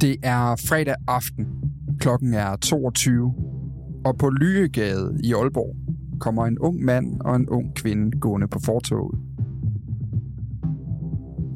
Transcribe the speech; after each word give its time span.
Det 0.00 0.16
er 0.22 0.56
fredag 0.68 0.94
aften. 1.06 1.46
Klokken 2.00 2.34
er 2.34 2.56
22. 2.56 3.34
Og 4.04 4.18
på 4.18 4.30
Lyegade 4.30 5.18
i 5.24 5.32
Aalborg 5.32 5.76
kommer 6.20 6.46
en 6.46 6.58
ung 6.58 6.84
mand 6.84 7.20
og 7.20 7.36
en 7.36 7.48
ung 7.48 7.74
kvinde 7.74 8.20
gående 8.20 8.48
på 8.48 8.58
fortoget. 8.64 9.18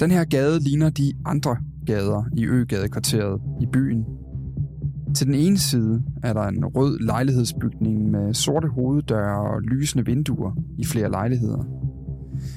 Den 0.01 0.11
her 0.11 0.25
gade 0.25 0.61
ligner 0.61 0.91
de 0.91 1.13
andre 1.25 1.57
gader 1.87 2.25
i 2.37 2.47
Øgadekvarteret 2.47 3.41
i 3.61 3.67
byen. 3.73 4.05
Til 5.15 5.27
den 5.27 5.35
ene 5.35 5.59
side 5.59 6.03
er 6.23 6.33
der 6.33 6.43
en 6.43 6.65
rød 6.65 6.98
lejlighedsbygning 6.98 8.11
med 8.11 8.35
sorte 8.35 8.69
hoveddøre 8.69 9.55
og 9.55 9.63
lysende 9.63 10.07
vinduer 10.07 10.53
i 10.79 10.85
flere 10.85 11.11
lejligheder. 11.11 11.65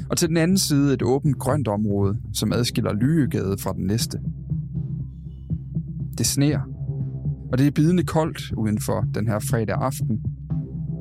Og 0.10 0.18
til 0.18 0.30
den 0.30 0.38
anden 0.38 0.58
side 0.58 0.94
et 0.94 1.04
åbent 1.04 1.40
grønt 1.40 1.68
område, 1.68 2.18
som 2.34 2.54
adskiller 2.54 2.94
Lyegade 2.94 3.58
fra 3.60 3.74
den 3.74 3.86
næste. 3.88 4.20
Det 6.18 6.26
sneer, 6.26 6.60
og 7.52 7.58
det 7.58 7.68
er 7.68 7.72
bidende 7.72 8.04
koldt 8.04 8.52
udenfor 8.58 9.02
den 9.14 9.28
her 9.28 9.40
fredag 9.40 9.76
aften. 9.76 10.24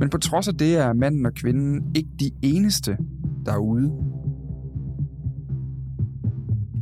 Men 0.01 0.11
på 0.11 0.19
trods 0.19 0.49
af 0.49 0.55
det 0.55 0.77
er 0.77 0.93
manden 0.93 1.27
og 1.27 1.33
kvinden 1.35 1.83
ikke 1.95 2.11
de 2.21 2.31
eneste 2.43 2.97
derude. 3.47 3.93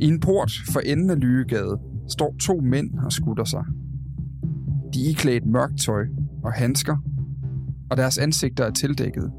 I 0.01 0.07
en 0.07 0.19
port 0.19 0.51
for 0.71 0.79
enden 0.79 1.09
af 1.09 1.19
Lygegade 1.19 1.79
står 2.07 2.35
to 2.39 2.61
mænd 2.61 2.93
og 3.05 3.11
skutter 3.11 3.43
sig. 3.43 3.63
De 4.93 5.05
er 5.05 5.09
iklædt 5.09 5.45
mørkt 5.45 5.79
tøj 5.79 6.05
og 6.43 6.53
handsker, 6.53 6.97
og 7.89 7.97
deres 7.97 8.17
ansigter 8.17 8.63
er 8.63 8.71
tildækket. 8.71 9.31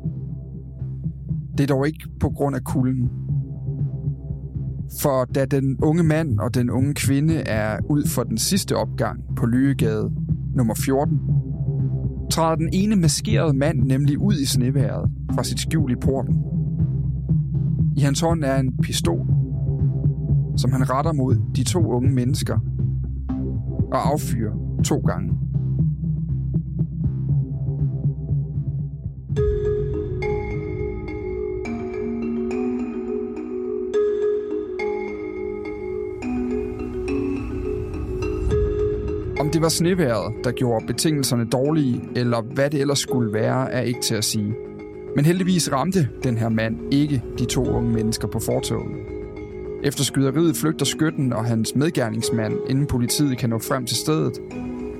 Det 1.58 1.60
er 1.60 1.74
dog 1.74 1.86
ikke 1.86 2.08
på 2.20 2.30
grund 2.30 2.56
af 2.56 2.64
kulden. 2.64 3.10
For 5.00 5.24
da 5.24 5.44
den 5.44 5.78
unge 5.82 6.02
mand 6.02 6.38
og 6.38 6.54
den 6.54 6.70
unge 6.70 6.94
kvinde 6.94 7.34
er 7.34 7.78
ud 7.90 8.08
for 8.08 8.22
den 8.22 8.38
sidste 8.38 8.76
opgang 8.76 9.20
på 9.36 9.46
Lygegade 9.46 10.12
nummer 10.54 10.74
14, 10.74 11.20
træder 12.30 12.54
den 12.54 12.68
ene 12.72 12.96
maskerede 12.96 13.56
mand 13.56 13.78
nemlig 13.78 14.18
ud 14.18 14.34
i 14.34 14.44
sneværet 14.44 15.10
fra 15.34 15.44
sit 15.44 15.60
skjul 15.60 15.92
i 15.92 15.96
porten. 15.96 16.34
I 17.96 18.00
hans 18.00 18.20
hånd 18.20 18.44
er 18.44 18.56
en 18.56 18.76
pistol, 18.82 19.26
som 20.56 20.72
han 20.72 20.90
retter 20.90 21.12
mod 21.12 21.36
de 21.56 21.64
to 21.64 21.86
unge 21.86 22.10
mennesker 22.10 22.58
og 23.92 24.12
affyrer 24.12 24.80
to 24.84 24.96
gange. 24.98 25.43
Det 39.54 39.62
var 39.62 39.68
sneværet, 39.68 40.34
der 40.44 40.50
gjorde 40.50 40.86
betingelserne 40.86 41.44
dårlige, 41.44 42.02
eller 42.16 42.40
hvad 42.40 42.70
det 42.70 42.80
ellers 42.80 42.98
skulle 42.98 43.32
være, 43.32 43.72
er 43.72 43.80
ikke 43.80 44.00
til 44.00 44.14
at 44.14 44.24
sige. 44.24 44.54
Men 45.16 45.24
heldigvis 45.24 45.72
ramte 45.72 46.08
den 46.24 46.38
her 46.38 46.48
mand 46.48 46.92
ikke 46.92 47.22
de 47.38 47.44
to 47.44 47.66
unge 47.66 47.92
mennesker 47.92 48.28
på 48.28 48.38
fortoget. 48.38 48.92
Efter 49.84 50.04
skyderiet 50.04 50.56
flygter 50.56 50.86
skytten 50.86 51.32
og 51.32 51.44
hans 51.44 51.74
medgerningsmand, 51.74 52.54
inden 52.68 52.86
politiet 52.86 53.38
kan 53.38 53.50
nå 53.50 53.58
frem 53.58 53.86
til 53.86 53.96
stedet. 53.96 54.38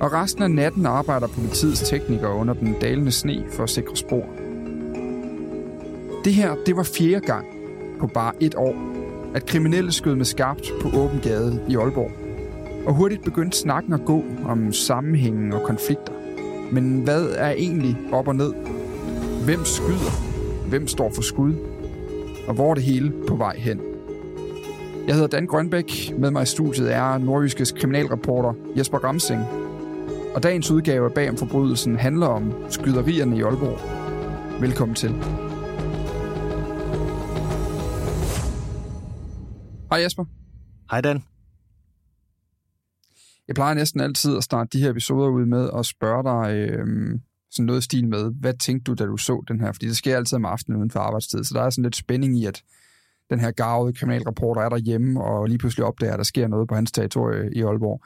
Og 0.01 0.13
resten 0.13 0.43
af 0.43 0.51
natten 0.51 0.85
arbejder 0.85 1.27
politiets 1.27 1.89
teknikere 1.89 2.33
under 2.33 2.53
den 2.53 2.75
dalende 2.81 3.11
sne 3.11 3.45
for 3.49 3.63
at 3.63 3.69
sikre 3.69 3.95
spor. 3.95 4.25
Det 6.25 6.33
her, 6.33 6.55
det 6.65 6.75
var 6.75 6.83
fjerde 6.83 7.25
gang 7.25 7.45
på 7.99 8.07
bare 8.07 8.33
et 8.39 8.55
år, 8.55 8.75
at 9.35 9.45
kriminelle 9.45 9.91
skød 9.91 10.15
med 10.15 10.25
skarpt 10.25 10.71
på 10.81 10.87
åben 10.97 11.19
gade 11.19 11.65
i 11.69 11.75
Aalborg. 11.75 12.24
Og 12.85 12.93
hurtigt 12.93 13.23
begyndte 13.23 13.57
snakken 13.57 13.93
at 13.93 14.05
gå 14.05 14.23
om 14.45 14.73
sammenhængen 14.73 15.53
og 15.53 15.61
konflikter. 15.61 16.13
Men 16.71 17.03
hvad 17.03 17.25
er 17.37 17.49
egentlig 17.49 17.97
op 18.11 18.27
og 18.27 18.35
ned? 18.35 18.53
Hvem 19.45 19.65
skyder? 19.65 20.11
Hvem 20.69 20.87
står 20.87 21.11
for 21.15 21.21
skud? 21.21 21.53
Og 22.47 22.53
hvor 22.53 22.69
er 22.69 22.73
det 22.73 22.83
hele 22.83 23.13
på 23.27 23.35
vej 23.35 23.57
hen? 23.57 23.81
Jeg 25.07 25.15
hedder 25.15 25.27
Dan 25.27 25.47
Grønbæk. 25.47 26.13
Med 26.17 26.31
mig 26.31 26.43
i 26.43 26.45
studiet 26.45 26.93
er 26.93 27.17
nordjyskes 27.17 27.71
kriminalreporter 27.71 28.53
Jesper 28.77 28.97
Ramsing. 28.97 29.41
Og 30.35 30.43
dagens 30.43 30.71
udgave 30.71 31.05
af 31.05 31.13
Bag 31.13 31.29
om 31.29 31.37
forbrydelsen 31.37 31.95
handler 31.95 32.27
om 32.27 32.53
skyderierne 32.69 33.37
i 33.37 33.41
Aalborg. 33.41 34.61
Velkommen 34.61 34.95
til. 34.95 35.09
Hej 39.91 39.99
Jesper. 39.99 40.25
Hej 40.91 41.01
Dan. 41.01 41.34
Jeg 43.47 43.55
plejer 43.55 43.73
næsten 43.73 44.01
altid 44.01 44.37
at 44.37 44.43
starte 44.43 44.77
de 44.77 44.83
her 44.83 44.89
episoder 44.89 45.29
ud 45.29 45.45
med 45.45 45.69
at 45.77 45.85
spørge 45.85 46.23
dig 46.23 46.55
øh, 46.55 47.19
sådan 47.51 47.65
noget 47.65 47.79
i 47.79 47.83
stil 47.83 48.07
med, 48.07 48.31
hvad 48.39 48.53
tænkte 48.53 48.91
du, 48.91 48.93
da 48.93 49.05
du 49.05 49.17
så 49.17 49.43
den 49.47 49.59
her? 49.59 49.71
Fordi 49.71 49.87
det 49.87 49.97
sker 49.97 50.17
altid 50.17 50.35
om 50.35 50.45
aftenen 50.45 50.79
uden 50.79 50.91
for 50.91 50.99
arbejdstid, 50.99 51.43
så 51.43 51.53
der 51.53 51.61
er 51.61 51.69
sådan 51.69 51.83
lidt 51.83 51.95
spænding 51.95 52.39
i, 52.39 52.45
at 52.45 52.63
den 53.29 53.39
her 53.39 53.51
gavede 53.51 53.93
kriminalreporter 53.93 54.61
er 54.61 54.69
derhjemme, 54.69 55.23
og 55.23 55.47
lige 55.47 55.57
pludselig 55.57 55.85
opdager, 55.85 56.13
at 56.13 56.17
der 56.17 56.23
sker 56.23 56.47
noget 56.47 56.67
på 56.67 56.75
hans 56.75 56.91
territorie 56.91 57.55
i 57.55 57.61
Aalborg. 57.61 58.01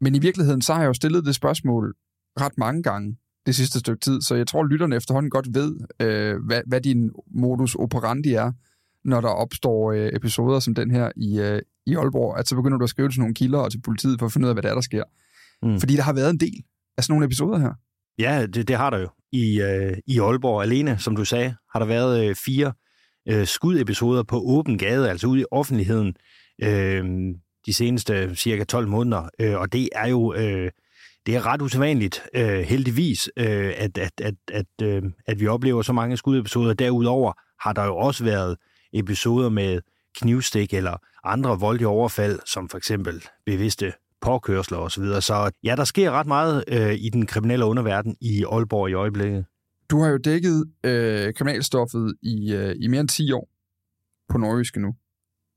Men 0.00 0.14
i 0.14 0.18
virkeligheden, 0.18 0.62
så 0.62 0.74
har 0.74 0.80
jeg 0.80 0.88
jo 0.88 0.94
stillet 0.94 1.24
det 1.24 1.34
spørgsmål 1.34 1.94
ret 2.40 2.58
mange 2.58 2.82
gange 2.82 3.16
det 3.46 3.54
sidste 3.54 3.78
stykke 3.78 4.00
tid, 4.00 4.20
så 4.20 4.34
jeg 4.34 4.46
tror, 4.46 4.64
lytterne 4.64 4.96
efterhånden 4.96 5.30
godt 5.30 5.54
ved, 5.54 5.76
øh, 6.00 6.36
hvad, 6.46 6.62
hvad 6.66 6.80
din 6.80 7.10
modus 7.34 7.74
operandi 7.74 8.32
er, 8.32 8.52
når 9.04 9.20
der 9.20 9.28
opstår 9.28 9.92
øh, 9.92 10.10
episoder 10.12 10.60
som 10.60 10.74
den 10.74 10.90
her 10.90 11.10
i, 11.16 11.40
øh, 11.40 11.62
i 11.86 11.94
Aalborg, 11.94 12.38
at 12.38 12.48
så 12.48 12.56
begynder 12.56 12.78
du 12.78 12.84
at 12.84 12.90
skrive 12.90 13.08
til 13.08 13.20
nogle 13.20 13.34
kilder 13.34 13.58
og 13.58 13.70
til 13.70 13.80
politiet 13.80 14.18
for 14.18 14.26
at 14.26 14.32
finde 14.32 14.44
ud 14.46 14.48
af, 14.48 14.54
hvad 14.54 14.62
der 14.62 14.70
er, 14.70 14.74
der 14.74 14.80
sker. 14.80 15.04
Mm. 15.62 15.80
Fordi 15.80 15.96
der 15.96 16.02
har 16.02 16.12
været 16.12 16.30
en 16.30 16.40
del 16.40 16.62
af 16.98 17.04
sådan 17.04 17.12
nogle 17.12 17.26
episoder 17.26 17.58
her. 17.58 17.72
Ja, 18.18 18.46
det, 18.46 18.68
det 18.68 18.76
har 18.76 18.90
der 18.90 18.98
jo. 18.98 19.08
I, 19.32 19.60
øh, 19.60 19.96
I 20.06 20.18
Aalborg 20.18 20.62
alene, 20.62 20.98
som 20.98 21.16
du 21.16 21.24
sagde, 21.24 21.54
har 21.72 21.78
der 21.78 21.86
været 21.86 22.28
øh, 22.28 22.34
fire 22.34 22.72
øh, 23.28 23.46
skudepisoder 23.46 24.22
på 24.22 24.40
åben 24.40 24.78
gade, 24.78 25.10
altså 25.10 25.26
ude 25.26 25.40
i 25.40 25.44
offentligheden, 25.50 26.14
øh, 26.62 27.04
de 27.66 27.74
seneste 27.74 28.36
cirka 28.36 28.64
12 28.64 28.88
måneder. 28.88 29.28
Øh, 29.40 29.60
og 29.60 29.72
det 29.72 29.88
er 29.92 30.08
jo 30.08 30.34
øh, 30.34 30.70
det 31.26 31.36
er 31.36 31.46
ret 31.46 31.62
usædvanligt, 31.62 32.22
øh, 32.34 32.60
heldigvis, 32.60 33.30
øh, 33.36 33.72
at, 33.76 33.98
at, 33.98 34.12
at, 34.20 34.34
at, 34.52 34.66
øh, 34.82 35.02
at 35.26 35.40
vi 35.40 35.46
oplever 35.46 35.82
så 35.82 35.92
mange 35.92 36.16
skudepisoder. 36.16 36.74
Derudover 36.74 37.32
har 37.60 37.72
der 37.72 37.84
jo 37.84 37.96
også 37.96 38.24
været 38.24 38.56
episoder 38.92 39.48
med 39.48 39.80
knivstik 40.16 40.74
eller 40.74 40.96
andre 41.24 41.60
voldelige 41.60 41.88
overfald, 41.88 42.38
som 42.46 42.68
for 42.68 42.78
eksempel 42.78 43.24
bevidste 43.46 43.92
påkørsler 44.20 44.78
osv. 44.78 45.04
Så, 45.04 45.20
så 45.20 45.50
ja, 45.64 45.76
der 45.76 45.84
sker 45.84 46.10
ret 46.10 46.26
meget 46.26 46.64
øh, 46.68 46.94
i 46.94 47.08
den 47.12 47.26
kriminelle 47.26 47.64
underverden 47.64 48.16
i 48.20 48.44
Aalborg 48.44 48.90
i 48.90 48.92
øjeblikket. 48.92 49.44
Du 49.90 50.00
har 50.00 50.08
jo 50.08 50.16
dækket 50.16 50.64
øh, 50.84 51.34
kriminalstoffet 51.34 52.14
i, 52.22 52.52
øh, 52.52 52.76
i 52.80 52.86
mere 52.86 53.00
end 53.00 53.08
10 53.08 53.32
år 53.32 53.48
på 54.28 54.38
Nordjyske 54.38 54.80
nu. 54.80 54.94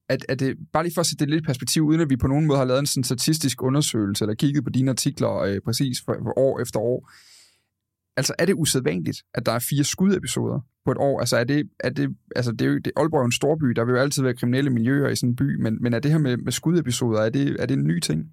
at, 0.09 0.25
er 0.29 0.35
det, 0.35 0.57
bare 0.73 0.83
lige 0.83 0.93
for 0.93 1.01
at 1.01 1.05
sætte 1.05 1.25
det 1.25 1.33
lidt 1.33 1.45
perspektiv, 1.45 1.83
uden 1.83 2.01
at 2.01 2.09
vi 2.09 2.17
på 2.17 2.27
nogen 2.27 2.45
måde 2.45 2.57
har 2.57 2.65
lavet 2.65 2.79
en 2.79 2.85
sådan 2.85 3.03
statistisk 3.03 3.63
undersøgelse, 3.63 4.23
eller 4.23 4.35
kigget 4.35 4.63
på 4.63 4.69
dine 4.69 4.89
artikler 4.91 5.37
øh, 5.37 5.59
præcis 5.65 6.01
for, 6.05 6.15
for 6.23 6.39
år 6.39 6.59
efter 6.61 6.79
år. 6.79 7.11
Altså, 8.17 8.33
er 8.39 8.45
det 8.45 8.53
usædvanligt, 8.53 9.23
at 9.33 9.45
der 9.45 9.51
er 9.51 9.59
fire 9.69 9.83
skudepisoder 9.83 10.59
på 10.85 10.91
et 10.91 10.97
år? 10.97 11.19
Altså, 11.19 11.37
er 11.37 11.43
det, 11.43 11.69
er 11.79 11.89
det, 11.89 12.09
altså, 12.35 12.51
det 12.51 12.61
er 12.61 12.65
jo, 12.65 12.77
det, 12.77 12.91
Aalborg 12.97 13.19
er 13.19 13.23
jo 13.23 13.25
en 13.25 13.31
stor 13.31 13.55
by, 13.55 13.65
der 13.65 13.85
vil 13.85 13.93
jo 13.93 13.99
altid 13.99 14.23
være 14.23 14.33
kriminelle 14.33 14.69
miljøer 14.69 15.09
i 15.09 15.15
sådan 15.15 15.29
en 15.29 15.35
by, 15.35 15.55
men, 15.61 15.77
men 15.81 15.93
er 15.93 15.99
det 15.99 16.11
her 16.11 16.17
med, 16.17 16.37
med 16.37 16.51
skudepisoder, 16.51 17.21
er 17.21 17.29
det, 17.29 17.55
er 17.59 17.65
det 17.65 17.77
en 17.77 17.87
ny 17.87 17.99
ting? 17.99 18.25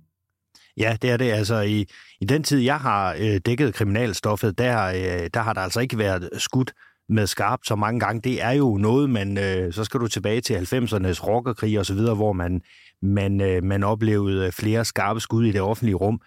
Ja, 0.77 0.97
det 1.03 1.11
er 1.11 1.17
det. 1.17 1.31
Altså, 1.31 1.61
i, 1.61 1.87
i 2.21 2.25
den 2.25 2.43
tid, 2.43 2.59
jeg 2.59 2.77
har 2.77 3.17
øh, 3.21 3.41
dækket 3.47 3.75
kriminalstoffet, 3.75 4.59
der, 4.59 4.87
øh, 4.87 5.31
der 5.35 5.41
har 5.41 5.53
der 5.53 5.61
altså 5.61 5.81
ikke 5.81 5.99
været 5.99 6.29
skudt 6.39 6.73
med 7.09 7.27
skarpt 7.27 7.67
så 7.67 7.77
mange 7.77 8.01
gange. 8.01 8.21
Det 8.21 8.43
er 8.43 8.51
jo 8.51 8.77
noget, 8.77 9.11
man, 9.11 9.39
øh, 9.39 9.73
så 9.73 9.85
skal 9.85 10.01
du 10.01 10.09
tilbage 10.09 10.41
til 10.41 10.55
90'ernes 10.55 11.27
rockerkrig 11.27 11.79
og 11.79 11.87
så 11.87 11.95
videre, 11.95 12.15
hvor 12.15 12.33
man, 12.33 12.63
man, 13.03 13.41
øh, 13.41 13.65
man 13.65 13.83
oplevede 13.83 14.53
flere 14.53 14.85
skarpe 14.85 15.21
skud 15.21 15.45
i 15.45 15.53
det 15.53 15.61
offentlige 15.61 15.95
rum. 15.95 16.21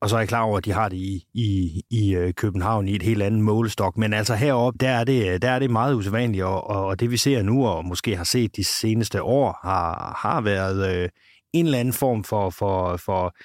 Og 0.00 0.10
så 0.10 0.16
er 0.16 0.20
jeg 0.20 0.28
klar 0.28 0.42
over, 0.42 0.58
at 0.58 0.64
de 0.64 0.72
har 0.72 0.88
det 0.88 0.96
i, 0.96 1.24
i, 1.34 1.82
i 1.90 2.14
øh, 2.14 2.34
København 2.34 2.88
i 2.88 2.94
et 2.94 3.02
helt 3.02 3.22
andet 3.22 3.40
målestok. 3.40 3.96
Men 3.96 4.12
altså 4.12 4.34
heroppe, 4.34 4.78
der 4.78 4.88
er 4.88 5.04
det, 5.04 5.28
øh, 5.28 5.42
der 5.42 5.50
er 5.50 5.58
det 5.58 5.70
meget 5.70 5.94
usædvanligt, 5.94 6.44
og, 6.44 6.66
og 6.66 7.00
det 7.00 7.10
vi 7.10 7.16
ser 7.16 7.42
nu, 7.42 7.66
og 7.66 7.84
måske 7.84 8.16
har 8.16 8.24
set 8.24 8.56
de 8.56 8.64
seneste 8.64 9.22
år, 9.22 9.58
har, 9.62 10.18
har 10.18 10.40
været 10.40 10.96
øh, 10.96 11.08
en 11.52 11.64
eller 11.66 11.78
anden 11.78 11.94
form 11.94 12.24
for, 12.24 12.50
for, 12.50 12.96
for 12.96 13.36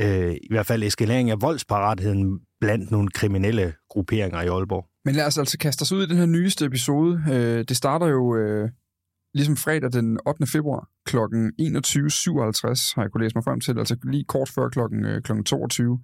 øh, 0.00 0.32
i 0.32 0.48
hvert 0.50 0.66
fald 0.66 0.82
eskalering 0.82 1.30
af 1.30 1.42
voldsparatheden 1.42 2.40
blandt 2.60 2.90
nogle 2.90 3.08
kriminelle 3.08 3.74
grupperinger 3.90 4.42
i 4.42 4.46
Aalborg. 4.46 4.86
Men 5.04 5.14
lad 5.14 5.26
os 5.26 5.38
altså 5.38 5.58
kaste 5.58 5.82
os 5.82 5.92
ud 5.92 6.02
i 6.02 6.08
den 6.08 6.16
her 6.16 6.26
nyeste 6.26 6.64
episode. 6.64 7.24
Øh, 7.32 7.64
det 7.68 7.76
starter 7.76 8.06
jo 8.06 8.36
øh, 8.36 8.70
ligesom 9.34 9.56
fredag 9.56 9.92
den 9.92 10.18
8. 10.26 10.46
februar 10.46 10.88
kl. 11.06 11.16
21.57, 11.16 11.22
har 12.94 13.02
jeg 13.02 13.10
kunne 13.12 13.24
læse 13.24 13.34
mig 13.34 13.44
frem 13.44 13.60
til, 13.60 13.78
altså 13.78 13.96
lige 14.04 14.24
kort 14.24 14.48
før 14.48 14.68
kl. 14.68 14.80
kl. 15.24 15.42
22. 15.42 15.98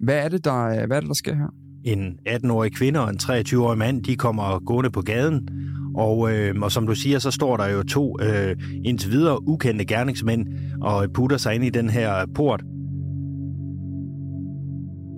Hvad 0.00 0.24
er, 0.24 0.28
det, 0.28 0.44
der, 0.44 0.64
øh, 0.64 0.86
hvad 0.86 0.96
er 0.96 1.00
det, 1.00 1.08
der 1.08 1.14
sker 1.14 1.34
her? 1.34 1.48
En 1.84 2.18
18-årig 2.28 2.72
kvinde 2.72 3.00
og 3.00 3.10
en 3.10 3.18
23-årig 3.22 3.78
mand, 3.78 4.04
de 4.04 4.16
kommer 4.16 4.64
gående 4.64 4.90
på 4.90 5.02
gaden, 5.02 5.48
og, 5.96 6.34
øh, 6.34 6.54
og 6.62 6.72
som 6.72 6.86
du 6.86 6.94
siger, 6.94 7.18
så 7.18 7.30
står 7.30 7.56
der 7.56 7.66
jo 7.66 7.82
to 7.82 8.16
øh, 8.20 8.56
indtil 8.84 9.10
videre 9.10 9.48
ukendte 9.48 9.84
gerningsmænd 9.84 10.46
og 10.82 11.06
putter 11.14 11.36
sig 11.36 11.54
ind 11.54 11.64
i 11.64 11.70
den 11.70 11.90
her 11.90 12.26
port, 12.34 12.62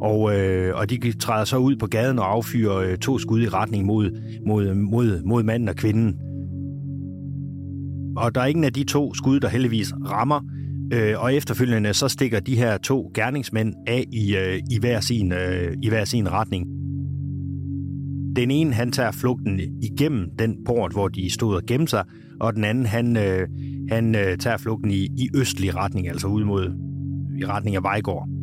og, 0.00 0.38
øh, 0.38 0.74
og 0.74 0.90
de 0.90 1.12
træder 1.12 1.44
så 1.44 1.56
ud 1.56 1.76
på 1.76 1.86
gaden 1.86 2.18
og 2.18 2.32
affyrer 2.32 2.76
øh, 2.76 2.98
to 2.98 3.18
skud 3.18 3.42
i 3.42 3.48
retning 3.48 3.86
mod, 3.86 4.20
mod, 4.46 4.74
mod, 4.74 5.22
mod 5.22 5.42
manden 5.42 5.68
og 5.68 5.76
kvinden. 5.76 6.29
Og 8.20 8.34
der 8.34 8.40
er 8.40 8.46
ingen 8.46 8.64
af 8.64 8.72
de 8.72 8.84
to 8.84 9.14
skud, 9.14 9.40
der 9.40 9.48
heldigvis 9.48 9.92
rammer, 10.04 10.40
øh, 10.92 11.14
og 11.22 11.34
efterfølgende 11.34 11.94
så 11.94 12.08
stikker 12.08 12.40
de 12.40 12.56
her 12.56 12.78
to 12.78 13.10
gerningsmænd 13.14 13.74
af 13.86 14.04
i, 14.12 14.36
øh, 14.36 14.58
i, 14.70 14.78
hver, 14.80 15.00
sin, 15.00 15.32
øh, 15.32 15.76
i 15.82 15.88
hver 15.88 16.04
sin 16.04 16.32
retning. 16.32 16.66
Den 18.36 18.50
ene, 18.50 18.72
han 18.72 18.92
tager 18.92 19.10
flugten 19.10 19.60
igennem 19.82 20.30
den 20.38 20.56
port, 20.66 20.92
hvor 20.92 21.08
de 21.08 21.30
stod 21.30 21.56
og 21.56 21.62
gemte 21.66 21.90
sig, 21.90 22.04
og 22.40 22.54
den 22.54 22.64
anden, 22.64 22.86
han, 22.86 23.16
øh, 23.16 23.48
han 23.90 24.14
øh, 24.14 24.38
tager 24.38 24.56
flugten 24.56 24.90
i, 24.90 25.04
i 25.04 25.28
østlig 25.34 25.76
retning, 25.76 26.08
altså 26.08 26.26
ud 26.26 26.44
mod 26.44 26.72
i 27.40 27.44
retning 27.46 27.76
af 27.76 27.82
Vejgård. 27.82 28.39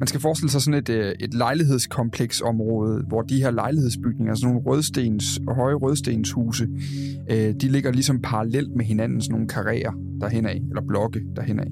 Man 0.00 0.06
skal 0.06 0.20
forestille 0.20 0.50
sig 0.50 0.62
sådan 0.62 0.78
et, 0.78 0.88
øh, 0.88 1.12
et 1.20 1.34
lejlighedskompleksområde, 1.34 3.04
hvor 3.08 3.22
de 3.22 3.42
her 3.42 3.50
lejlighedsbygninger, 3.50 4.34
sådan 4.34 4.54
nogle 4.54 4.66
rødstens, 4.66 5.40
høje 5.48 5.74
rødstenshuse, 5.74 6.68
øh, 7.30 7.54
de 7.60 7.68
ligger 7.68 7.92
ligesom 7.92 8.20
parallelt 8.22 8.76
med 8.76 8.84
hinanden, 8.84 9.20
sådan 9.20 9.32
nogle 9.32 9.48
karrierer 9.48 9.92
derhen 10.20 10.46
af, 10.46 10.62
eller 10.68 10.82
blokke 10.88 11.20
derhen 11.36 11.60
af. 11.60 11.66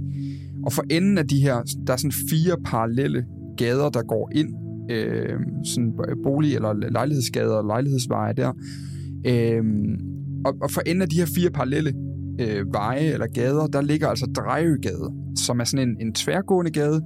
Og 0.66 0.72
for 0.72 0.84
enden 0.90 1.18
af 1.18 1.28
de 1.28 1.40
her, 1.40 1.62
der 1.86 1.92
er 1.92 1.96
sådan 1.96 2.12
fire 2.30 2.56
parallelle 2.64 3.24
gader, 3.56 3.88
der 3.88 4.02
går 4.02 4.30
ind, 4.34 4.54
øh, 4.90 5.38
sådan 5.64 5.92
bolig- 6.22 6.54
eller 6.54 6.90
lejlighedsgader, 6.90 7.66
lejlighedsveje 7.66 8.32
der. 8.32 8.52
Øh, 9.26 9.62
og, 10.44 10.54
og 10.62 10.70
for 10.70 10.80
enden 10.86 11.02
af 11.02 11.08
de 11.08 11.16
her 11.16 11.26
fire 11.34 11.50
parallelle 11.50 11.92
øh, 12.40 12.72
veje 12.72 13.12
eller 13.12 13.26
gader, 13.26 13.66
der 13.66 13.80
ligger 13.80 14.08
altså 14.08 14.26
Drejøgade, 14.26 15.12
som 15.36 15.60
er 15.60 15.64
sådan 15.64 15.88
en, 15.88 15.96
en 16.00 16.12
tværgående 16.12 16.70
gade, 16.70 17.02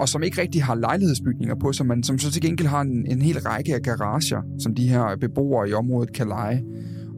og 0.00 0.08
som 0.08 0.22
ikke 0.22 0.40
rigtig 0.40 0.62
har 0.64 0.74
lejlighedsbygninger 0.74 1.54
på 1.54 1.72
som, 1.72 1.86
man, 1.86 2.02
som 2.02 2.18
så 2.18 2.30
til 2.32 2.42
gengæld 2.42 2.68
har 2.68 2.80
en, 2.80 3.06
en 3.06 3.22
hel 3.22 3.38
række 3.38 3.74
af 3.74 3.82
garager, 3.82 4.42
som 4.58 4.74
de 4.74 4.88
her 4.88 5.16
beboere 5.20 5.68
i 5.68 5.72
området 5.72 6.12
kan 6.12 6.28
lege. 6.28 6.64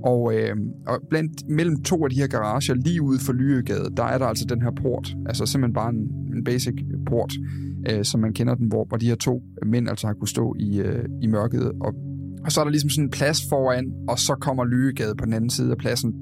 Og, 0.04 0.34
øh, 0.34 0.56
og 0.86 1.00
blandt 1.10 1.48
mellem 1.48 1.82
to 1.82 2.04
af 2.04 2.10
de 2.10 2.16
her 2.16 2.26
garager, 2.26 2.74
lige 2.74 3.02
ude 3.02 3.18
for 3.18 3.32
Lyøgade, 3.32 3.88
der 3.96 4.04
er 4.04 4.18
der 4.18 4.26
altså 4.26 4.44
den 4.44 4.62
her 4.62 4.70
port. 4.82 5.16
Altså 5.26 5.46
simpelthen 5.46 5.74
bare 5.74 5.90
en, 5.90 6.36
en 6.36 6.44
basic 6.44 6.74
port, 7.06 7.32
øh, 7.90 8.04
som 8.04 8.20
man 8.20 8.32
kender 8.32 8.54
den, 8.54 8.68
hvor, 8.68 8.84
hvor 8.84 8.96
de 8.96 9.06
her 9.06 9.14
to 9.14 9.42
mænd 9.66 9.88
altså 9.88 10.06
har 10.06 10.14
kunne 10.14 10.28
stå 10.28 10.54
i, 10.58 10.80
øh, 10.80 11.04
i 11.22 11.26
mørket. 11.26 11.72
Og, 11.80 11.94
og 12.44 12.52
så 12.52 12.60
er 12.60 12.64
der 12.64 12.70
ligesom 12.70 12.90
sådan 12.90 13.04
en 13.04 13.10
plads 13.10 13.38
foran, 13.48 13.92
og 14.08 14.18
så 14.18 14.34
kommer 14.40 14.64
Lyøgade 14.64 15.14
på 15.18 15.24
den 15.24 15.32
anden 15.32 15.50
side 15.50 15.70
af 15.70 15.76
pladsen 15.76 16.12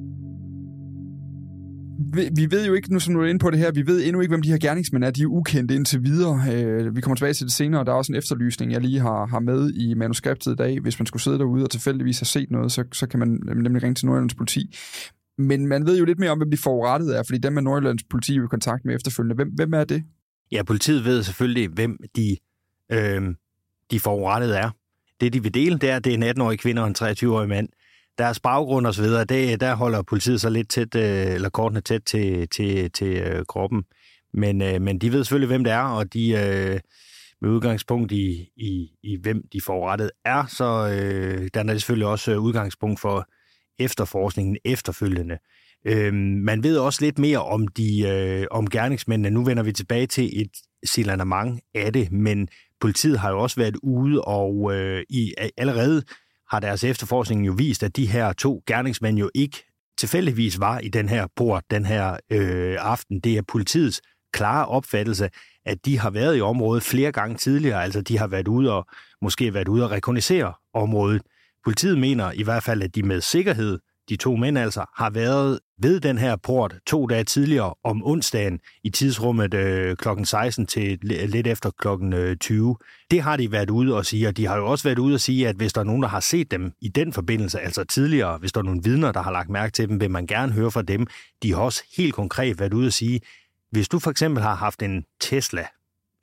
vi 2.36 2.50
ved 2.50 2.66
jo 2.66 2.74
ikke, 2.74 2.92
nu 2.92 3.00
som 3.00 3.14
du 3.14 3.20
er 3.20 3.26
inde 3.26 3.38
på 3.38 3.50
det 3.50 3.58
her, 3.58 3.72
vi 3.72 3.86
ved 3.86 4.04
endnu 4.04 4.20
ikke, 4.20 4.30
hvem 4.30 4.42
de 4.42 4.50
her 4.50 4.58
gerningsmænd 4.58 5.04
er. 5.04 5.10
De 5.10 5.22
er 5.22 5.26
ukendte 5.26 5.74
indtil 5.74 6.04
videre. 6.04 6.42
Øh, 6.52 6.96
vi 6.96 7.00
kommer 7.00 7.16
tilbage 7.16 7.34
til 7.34 7.46
det 7.46 7.54
senere. 7.54 7.84
Der 7.84 7.92
er 7.92 7.96
også 7.96 8.12
en 8.12 8.18
efterlysning, 8.18 8.72
jeg 8.72 8.80
lige 8.80 9.00
har, 9.00 9.26
har 9.26 9.40
med 9.40 9.72
i 9.74 9.94
manuskriptet 9.94 10.52
i 10.52 10.54
dag. 10.54 10.80
Hvis 10.80 10.98
man 10.98 11.06
skulle 11.06 11.22
sidde 11.22 11.38
derude 11.38 11.64
og 11.64 11.70
tilfældigvis 11.70 12.18
har 12.18 12.24
set 12.24 12.50
noget, 12.50 12.72
så, 12.72 12.84
så 12.92 13.06
kan 13.06 13.18
man 13.18 13.40
nemlig 13.56 13.82
ringe 13.82 13.94
til 13.94 14.06
Nordjyllands 14.06 14.34
politi. 14.34 14.76
Men 15.38 15.66
man 15.66 15.86
ved 15.86 15.98
jo 15.98 16.04
lidt 16.04 16.18
mere 16.18 16.30
om, 16.30 16.38
hvem 16.38 16.50
de 16.50 16.56
forurettet 16.56 17.18
er, 17.18 17.22
fordi 17.22 17.38
dem 17.38 17.52
med 17.52 17.62
Nordjyllands 17.62 18.04
politi 18.10 18.36
i 18.36 18.40
kontakt 18.50 18.84
med 18.84 18.94
efterfølgende. 18.94 19.34
Hvem, 19.34 19.48
hvem 19.48 19.72
er 19.72 19.84
det? 19.84 20.02
Ja, 20.52 20.62
politiet 20.62 21.04
ved 21.04 21.22
selvfølgelig, 21.22 21.68
hvem 21.68 21.96
de, 22.16 22.36
øh, 22.92 23.22
de 23.90 24.00
forurettede 24.00 24.56
er. 24.56 24.70
Det, 25.20 25.32
de 25.32 25.42
vil 25.42 25.54
dele, 25.54 25.78
det 25.78 25.90
er, 25.90 25.98
det 25.98 26.14
er 26.14 26.14
en 26.14 26.22
18-årig 26.22 26.58
kvinde 26.58 26.82
og 26.82 26.88
en 26.88 26.96
23-årig 26.98 27.48
mand 27.48 27.68
deres 28.18 28.40
baggrund 28.40 28.86
og 28.86 28.94
så 28.94 29.02
videre, 29.02 29.24
det, 29.24 29.60
der 29.60 29.74
holder 29.74 30.02
politiet 30.02 30.40
så 30.40 30.50
lidt 30.50 30.68
tæt, 30.68 30.94
øh, 30.94 31.34
eller 31.34 31.48
kortene 31.48 31.80
tæt 31.80 32.02
til, 32.02 32.48
til, 32.48 32.90
til 32.92 33.16
øh, 33.16 33.44
kroppen. 33.48 33.84
Men, 34.34 34.62
øh, 34.62 34.82
men 34.82 34.98
de 34.98 35.12
ved 35.12 35.24
selvfølgelig, 35.24 35.46
hvem 35.46 35.64
det 35.64 35.72
er, 35.72 35.82
og 35.82 36.12
de 36.12 36.34
med 37.40 37.50
udgangspunkt 37.50 38.12
i, 38.12 38.48
i, 38.56 38.88
i, 39.02 39.18
hvem 39.22 39.42
de 39.52 39.60
forurettet 39.60 40.10
er, 40.24 40.46
så 40.46 40.64
øh, 40.64 41.48
der 41.54 41.60
er 41.60 41.64
det 41.64 41.80
selvfølgelig 41.80 42.06
også 42.06 42.36
udgangspunkt 42.36 43.00
for 43.00 43.28
efterforskningen 43.78 44.56
efterfølgende. 44.64 45.38
Øh, 45.84 46.14
man 46.14 46.62
ved 46.62 46.78
også 46.78 47.04
lidt 47.04 47.18
mere 47.18 47.42
om 47.42 47.68
de 47.68 48.08
øh, 48.08 48.46
om 48.50 48.70
gerningsmændene. 48.70 49.30
Nu 49.30 49.44
vender 49.44 49.62
vi 49.62 49.72
tilbage 49.72 50.06
til 50.06 50.40
et 50.40 50.50
signalement 50.84 51.60
af 51.74 51.92
det, 51.92 52.12
men 52.12 52.48
politiet 52.80 53.18
har 53.18 53.30
jo 53.30 53.38
også 53.38 53.60
været 53.60 53.76
ude 53.82 54.22
og 54.22 54.74
øh, 54.74 55.02
i 55.08 55.34
allerede 55.56 56.02
har 56.50 56.60
deres 56.60 56.84
efterforskning 56.84 57.46
jo 57.46 57.52
vist, 57.52 57.82
at 57.82 57.96
de 57.96 58.06
her 58.06 58.32
to 58.32 58.62
gerningsmænd 58.66 59.18
jo 59.18 59.30
ikke 59.34 59.64
tilfældigvis 59.98 60.60
var 60.60 60.78
i 60.78 60.88
den 60.88 61.08
her 61.08 61.26
port 61.36 61.64
den 61.70 61.86
her 61.86 62.16
øh, 62.30 62.76
aften. 62.80 63.20
Det 63.20 63.38
er 63.38 63.42
politiets 63.42 64.00
klare 64.32 64.66
opfattelse, 64.66 65.30
at 65.66 65.84
de 65.84 65.98
har 65.98 66.10
været 66.10 66.36
i 66.36 66.40
området 66.40 66.82
flere 66.82 67.12
gange 67.12 67.36
tidligere, 67.36 67.82
altså 67.82 68.00
de 68.00 68.18
har 68.18 68.26
været 68.26 68.48
ude 68.48 68.72
og 68.72 68.86
måske 69.22 69.54
været 69.54 69.68
ude 69.68 69.84
og 69.84 69.90
rekognisere 69.90 70.52
området. 70.74 71.22
Politiet 71.64 71.98
mener 71.98 72.32
i 72.32 72.42
hvert 72.42 72.62
fald, 72.62 72.82
at 72.82 72.94
de 72.94 73.02
med 73.02 73.20
sikkerhed 73.20 73.78
de 74.08 74.16
to 74.16 74.36
mænd 74.36 74.58
altså, 74.58 74.84
har 74.96 75.10
været 75.10 75.58
ved 75.82 76.00
den 76.00 76.18
her 76.18 76.36
port 76.36 76.74
to 76.86 77.06
dage 77.06 77.24
tidligere 77.24 77.74
om 77.84 78.06
onsdagen 78.06 78.60
i 78.84 78.90
tidsrummet 78.90 79.54
øh, 79.54 79.96
kl. 79.96 80.08
16 80.24 80.66
til 80.66 80.98
lidt 81.02 81.46
efter 81.46 81.70
kl. 81.70 82.36
20. 82.40 82.70
Øh, 82.70 82.74
det 83.10 83.22
har 83.22 83.36
de 83.36 83.52
været 83.52 83.70
ude 83.70 83.96
og 83.96 84.06
sige, 84.06 84.28
og 84.28 84.36
de 84.36 84.46
har 84.46 84.56
jo 84.56 84.66
også 84.70 84.84
været 84.84 84.98
ude 84.98 85.14
og 85.14 85.20
sige, 85.20 85.48
at 85.48 85.56
hvis 85.56 85.72
der 85.72 85.80
er 85.80 85.84
nogen, 85.84 86.02
der 86.02 86.08
har 86.08 86.20
set 86.20 86.50
dem 86.50 86.72
i 86.80 86.88
den 86.88 87.12
forbindelse, 87.12 87.60
altså 87.60 87.84
tidligere, 87.84 88.38
hvis 88.38 88.52
der 88.52 88.60
er 88.60 88.64
nogle 88.64 88.82
vidner, 88.84 89.12
der 89.12 89.22
har 89.22 89.32
lagt 89.32 89.50
mærke 89.50 89.72
til 89.72 89.88
dem, 89.88 90.00
vil 90.00 90.10
man 90.10 90.26
gerne 90.26 90.52
høre 90.52 90.70
fra 90.70 90.82
dem. 90.82 91.06
De 91.42 91.52
har 91.52 91.60
også 91.60 91.82
helt 91.96 92.14
konkret 92.14 92.60
været 92.60 92.74
ude 92.74 92.86
og 92.86 92.92
sige, 92.92 93.20
hvis 93.70 93.88
du 93.88 93.98
for 93.98 94.10
eksempel 94.10 94.42
har 94.42 94.54
haft 94.54 94.82
en 94.82 95.04
Tesla 95.20 95.66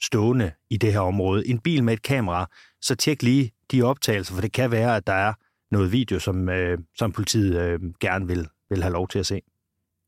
stående 0.02 0.52
i 0.70 0.78
det 0.78 0.94
her 0.94 1.00
område, 1.00 1.48
en 1.48 1.60
bil 1.60 1.84
med 1.84 1.94
et 1.94 2.02
kamera, 2.02 2.50
så 2.82 2.96
tjek 2.96 3.24
lige 3.24 3.52
de 3.72 3.84
optagelser, 3.84 4.34
for 4.34 4.42
det 4.42 4.52
kan 4.52 4.72
være, 4.72 4.96
at 4.96 5.08
der 5.08 5.14
er 5.14 5.34
noget 5.72 5.92
video, 5.92 6.20
som, 6.20 6.50
øh, 6.50 6.78
som 6.98 7.12
politiet 7.12 7.62
øh, 7.62 7.80
gerne 8.00 8.28
vil, 8.28 8.48
vil 8.70 8.84
have 8.84 8.94
lov 8.94 9.08
til 9.08 9.20
at 9.20 9.26
se. 9.26 9.42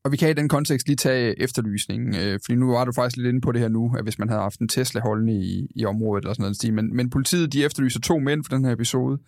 Og 0.04 0.12
vi 0.12 0.16
kan 0.16 0.30
i 0.30 0.32
den 0.32 0.48
kontekst 0.48 0.86
lige 0.86 0.96
tage 0.96 1.42
efterlysningen, 1.42 2.16
øh, 2.16 2.38
fordi 2.44 2.54
nu 2.54 2.70
var 2.70 2.84
du 2.84 2.92
faktisk 2.92 3.16
lidt 3.16 3.28
inde 3.28 3.40
på 3.40 3.52
det 3.52 3.60
her 3.60 3.68
nu, 3.68 3.94
at 3.98 4.02
hvis 4.02 4.18
man 4.18 4.28
havde 4.28 4.42
haft 4.42 4.60
en 4.60 4.68
Tesla 4.68 5.00
holdende 5.00 5.32
i, 5.32 5.66
i 5.76 5.84
området 5.84 6.22
eller 6.22 6.34
sådan 6.34 6.42
noget 6.42 6.56
stil. 6.56 6.74
Men, 6.74 6.96
men 6.96 7.10
politiet 7.10 7.52
de 7.52 7.64
efterlyser 7.64 8.00
to 8.00 8.18
mænd 8.18 8.44
for 8.44 8.56
den 8.56 8.64
her 8.64 8.72
episode. 8.72 9.18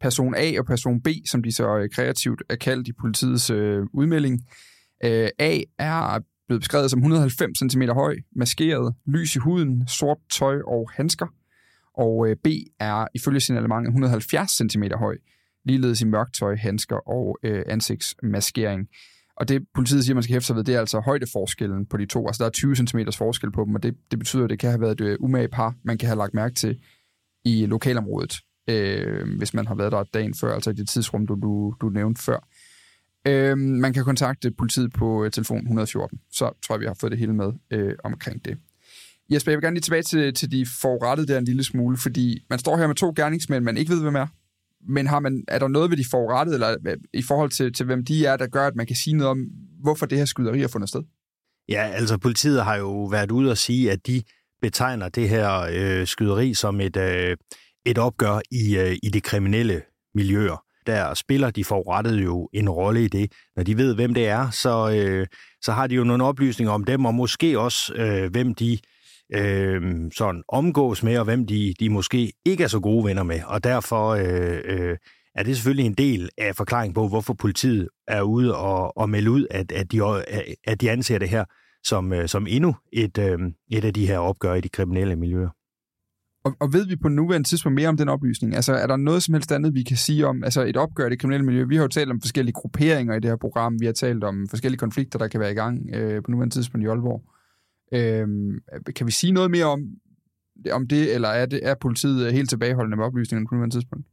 Person 0.00 0.34
A 0.36 0.58
og 0.58 0.66
person 0.66 1.00
B, 1.02 1.08
som 1.26 1.42
de 1.42 1.52
så 1.52 1.78
øh, 1.78 1.90
kreativt 1.90 2.42
er 2.48 2.56
kaldt 2.56 2.88
i 2.88 2.92
politiets 2.92 3.50
øh, 3.50 3.82
udmelding. 3.92 4.40
Øh, 5.04 5.28
A 5.38 5.60
er 5.78 6.18
blevet 6.48 6.60
beskrevet 6.60 6.90
som 6.90 6.98
190 6.98 7.58
cm 7.72 7.82
høj, 7.82 8.16
maskeret, 8.36 8.94
lys 9.06 9.36
i 9.36 9.38
huden, 9.38 9.88
sort 9.88 10.18
tøj 10.32 10.58
og 10.66 10.90
handsker. 10.94 11.26
Og 11.94 12.28
øh, 12.28 12.36
B 12.44 12.46
er 12.80 13.06
ifølge 13.14 13.40
signalementet 13.40 13.88
170 13.88 14.50
cm 14.50 14.82
høj, 14.94 15.16
ligeledes 15.68 16.00
i 16.00 16.04
mørktøj, 16.04 16.56
handsker 16.56 16.96
og 16.96 17.38
øh, 17.42 17.62
ansigtsmaskering. 17.66 18.88
Og 19.36 19.48
det 19.48 19.66
politiet 19.74 20.04
siger, 20.04 20.14
man 20.14 20.22
skal 20.22 20.32
hæfte 20.32 20.46
sig 20.46 20.56
ved, 20.56 20.64
det 20.64 20.74
er 20.74 20.80
altså 20.80 21.00
højdeforskellen 21.00 21.86
på 21.86 21.96
de 21.96 22.06
to. 22.06 22.26
Altså 22.26 22.42
der 22.42 22.46
er 22.46 22.52
20 22.52 22.76
cm 22.76 22.98
forskel 23.16 23.52
på 23.52 23.64
dem, 23.64 23.74
og 23.74 23.82
det, 23.82 23.96
det 24.10 24.18
betyder, 24.18 24.44
at 24.44 24.50
det 24.50 24.58
kan 24.58 24.70
have 24.70 24.80
været 24.80 25.00
et 25.00 25.04
øh, 25.04 25.16
umage 25.20 25.48
par, 25.48 25.74
man 25.84 25.98
kan 25.98 26.06
have 26.08 26.18
lagt 26.18 26.34
mærke 26.34 26.54
til 26.54 26.78
i 27.44 27.66
lokalområdet, 27.66 28.34
øh, 28.70 29.36
hvis 29.38 29.54
man 29.54 29.66
har 29.66 29.74
været 29.74 29.92
der 29.92 30.04
dagen 30.14 30.34
før, 30.34 30.54
altså 30.54 30.70
i 30.70 30.74
det 30.74 30.88
tidsrum, 30.88 31.26
du, 31.26 31.34
du, 31.42 31.74
du 31.80 31.88
nævnte 31.88 32.22
før. 32.22 32.48
Øh, 33.26 33.58
man 33.58 33.92
kan 33.92 34.04
kontakte 34.04 34.50
politiet 34.50 34.92
på 34.92 35.24
øh, 35.24 35.30
telefon 35.30 35.58
114. 35.58 36.18
Så 36.32 36.50
tror 36.66 36.74
jeg, 36.74 36.80
vi 36.80 36.86
har 36.86 36.96
fået 37.00 37.10
det 37.10 37.18
hele 37.18 37.34
med 37.34 37.52
øh, 37.70 37.94
omkring 38.04 38.44
det. 38.44 38.58
Jesper, 39.30 39.52
jeg 39.52 39.56
vil 39.56 39.64
gerne 39.64 39.74
lige 39.74 39.82
tilbage 39.82 40.02
til, 40.02 40.34
til 40.34 40.50
de 40.50 40.66
forurettede 40.80 41.32
der 41.32 41.38
en 41.38 41.44
lille 41.44 41.64
smule, 41.64 41.96
fordi 41.96 42.44
man 42.50 42.58
står 42.58 42.76
her 42.76 42.86
med 42.86 42.94
to 42.94 43.12
gerningsmænd, 43.16 43.64
man 43.64 43.76
ikke 43.76 43.90
ved, 43.90 44.02
hvem 44.02 44.14
er. 44.14 44.26
Men 44.88 45.06
har 45.06 45.20
man, 45.20 45.44
er 45.48 45.58
der 45.58 45.68
noget 45.68 45.90
ved 45.90 45.96
de 45.96 46.04
forurettede, 46.10 46.56
eller 46.56 46.76
øh, 46.86 46.96
i 47.14 47.22
forhold 47.22 47.50
til, 47.50 47.72
til 47.72 47.86
hvem 47.86 48.04
de 48.04 48.26
er, 48.26 48.36
der 48.36 48.46
gør, 48.46 48.66
at 48.66 48.76
man 48.76 48.86
kan 48.86 48.96
sige 48.96 49.16
noget 49.16 49.30
om, 49.30 49.38
hvorfor 49.82 50.06
det 50.06 50.18
her 50.18 50.24
skyderi 50.24 50.60
har 50.60 50.68
fundet 50.68 50.88
sted? 50.88 51.02
Ja, 51.68 51.82
altså 51.82 52.18
politiet 52.18 52.64
har 52.64 52.76
jo 52.76 53.04
været 53.04 53.30
ude 53.30 53.50
og 53.50 53.58
sige, 53.58 53.92
at 53.92 54.06
de 54.06 54.22
betegner 54.62 55.08
det 55.08 55.28
her 55.28 55.68
øh, 55.72 56.06
skyderi 56.06 56.54
som 56.54 56.80
et, 56.80 56.96
øh, 56.96 57.36
et 57.86 57.98
opgør 57.98 58.40
i, 58.50 58.76
øh, 58.76 58.96
i 59.02 59.08
de 59.08 59.20
kriminelle 59.20 59.82
miljøer. 60.14 60.64
Der 60.86 61.14
spiller 61.14 61.50
de 61.50 61.64
forurettede 61.64 62.18
jo 62.18 62.48
en 62.52 62.68
rolle 62.68 63.04
i 63.04 63.08
det. 63.08 63.32
Når 63.56 63.62
de 63.62 63.76
ved, 63.76 63.94
hvem 63.94 64.14
det 64.14 64.28
er, 64.28 64.50
så, 64.50 64.90
øh, 64.90 65.26
så 65.62 65.72
har 65.72 65.86
de 65.86 65.94
jo 65.94 66.04
nogle 66.04 66.24
oplysninger 66.24 66.72
om 66.72 66.84
dem, 66.84 67.04
og 67.04 67.14
måske 67.14 67.58
også, 67.58 67.94
øh, 67.94 68.30
hvem 68.30 68.54
de 68.54 68.72
øh, 68.72 68.78
øh, 69.34 70.10
sådan 70.12 70.42
omgås 70.48 71.02
med, 71.02 71.18
og 71.18 71.24
hvem 71.24 71.46
de, 71.46 71.74
de 71.80 71.90
måske 71.90 72.32
ikke 72.44 72.64
er 72.64 72.68
så 72.68 72.80
gode 72.80 73.04
venner 73.04 73.22
med. 73.22 73.40
Og 73.46 73.64
derfor 73.64 74.08
øh, 74.08 74.58
øh, 74.64 74.96
er 75.34 75.42
det 75.42 75.56
selvfølgelig 75.56 75.86
en 75.86 75.94
del 75.94 76.28
af 76.38 76.56
forklaringen 76.56 76.94
på, 76.94 77.08
hvorfor 77.08 77.34
politiet 77.34 77.88
er 78.08 78.22
ude 78.22 78.56
og, 78.56 78.98
og 78.98 79.10
melde 79.10 79.30
ud, 79.30 79.46
at, 79.50 79.72
at, 79.72 79.92
de, 79.92 80.00
at 80.64 80.80
de 80.80 80.90
anser 80.90 81.18
det 81.18 81.28
her 81.28 81.44
som, 81.84 82.12
øh, 82.12 82.28
som 82.28 82.46
endnu 82.48 82.74
et, 82.92 83.18
øh, 83.18 83.38
et 83.70 83.84
af 83.84 83.94
de 83.94 84.06
her 84.06 84.18
opgør 84.18 84.54
i 84.54 84.60
de 84.60 84.68
kriminelle 84.68 85.16
miljøer. 85.16 85.48
Og, 86.44 86.56
og 86.60 86.72
ved 86.72 86.86
vi 86.86 86.96
på 86.96 87.08
nuværende 87.08 87.48
tidspunkt 87.48 87.74
mere 87.74 87.88
om 87.88 87.96
den 87.96 88.08
oplysning? 88.08 88.54
Altså, 88.54 88.72
er 88.72 88.86
der 88.86 88.96
noget 88.96 89.22
som 89.22 89.34
helst 89.34 89.52
andet, 89.52 89.74
vi 89.74 89.82
kan 89.82 89.96
sige 89.96 90.26
om 90.26 90.44
altså 90.44 90.62
et 90.64 90.76
opgør 90.76 91.06
i 91.06 91.10
det 91.10 91.20
kriminelle 91.20 91.46
miljø? 91.46 91.64
Vi 91.64 91.76
har 91.76 91.82
jo 91.82 91.88
talt 91.88 92.10
om 92.10 92.20
forskellige 92.20 92.52
grupperinger 92.52 93.14
i 93.14 93.20
det 93.20 93.30
her 93.30 93.36
program. 93.36 93.80
Vi 93.80 93.86
har 93.86 93.92
talt 93.92 94.24
om 94.24 94.48
forskellige 94.48 94.78
konflikter, 94.78 95.18
der 95.18 95.28
kan 95.28 95.40
være 95.40 95.52
i 95.52 95.54
gang 95.54 95.94
øh, 95.94 96.22
på 96.22 96.30
nuværende 96.30 96.54
tidspunkt 96.54 96.84
i 96.84 96.88
Aalborg. 96.88 97.22
Øh, 97.92 98.28
kan 98.96 99.06
vi 99.06 99.12
sige 99.12 99.32
noget 99.32 99.50
mere 99.50 99.64
om, 99.64 99.80
om 100.72 100.88
det, 100.88 101.14
eller 101.14 101.28
er, 101.28 101.46
det, 101.46 101.60
er 101.62 101.74
politiet 101.80 102.26
øh, 102.26 102.32
helt 102.32 102.48
tilbageholdende 102.48 102.96
med 102.96 103.04
oplysningerne 103.04 103.46
på 103.46 103.54
nuværende 103.54 103.76
tidspunkt? 103.76 104.06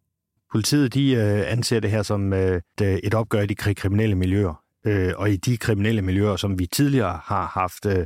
Politiet 0.51 0.94
de 0.94 1.12
øh, 1.13 1.51
anser 1.51 1.79
det 1.79 1.91
her 1.91 2.03
som 2.03 2.34
øh, 2.34 2.62
et 2.82 3.13
opgør 3.13 3.41
i 3.41 3.48
de 3.48 3.55
kriminelle 3.55 4.15
miljøer. 4.15 4.62
Øh, 4.88 5.13
og 5.17 5.29
i 5.32 5.36
de 5.36 5.58
kriminelle 5.58 6.01
miljøer, 6.01 6.36
som 6.36 6.60
vi 6.60 6.67
tidligere 6.67 7.20
har 7.24 7.46
haft 7.46 7.86
øh, 7.86 8.05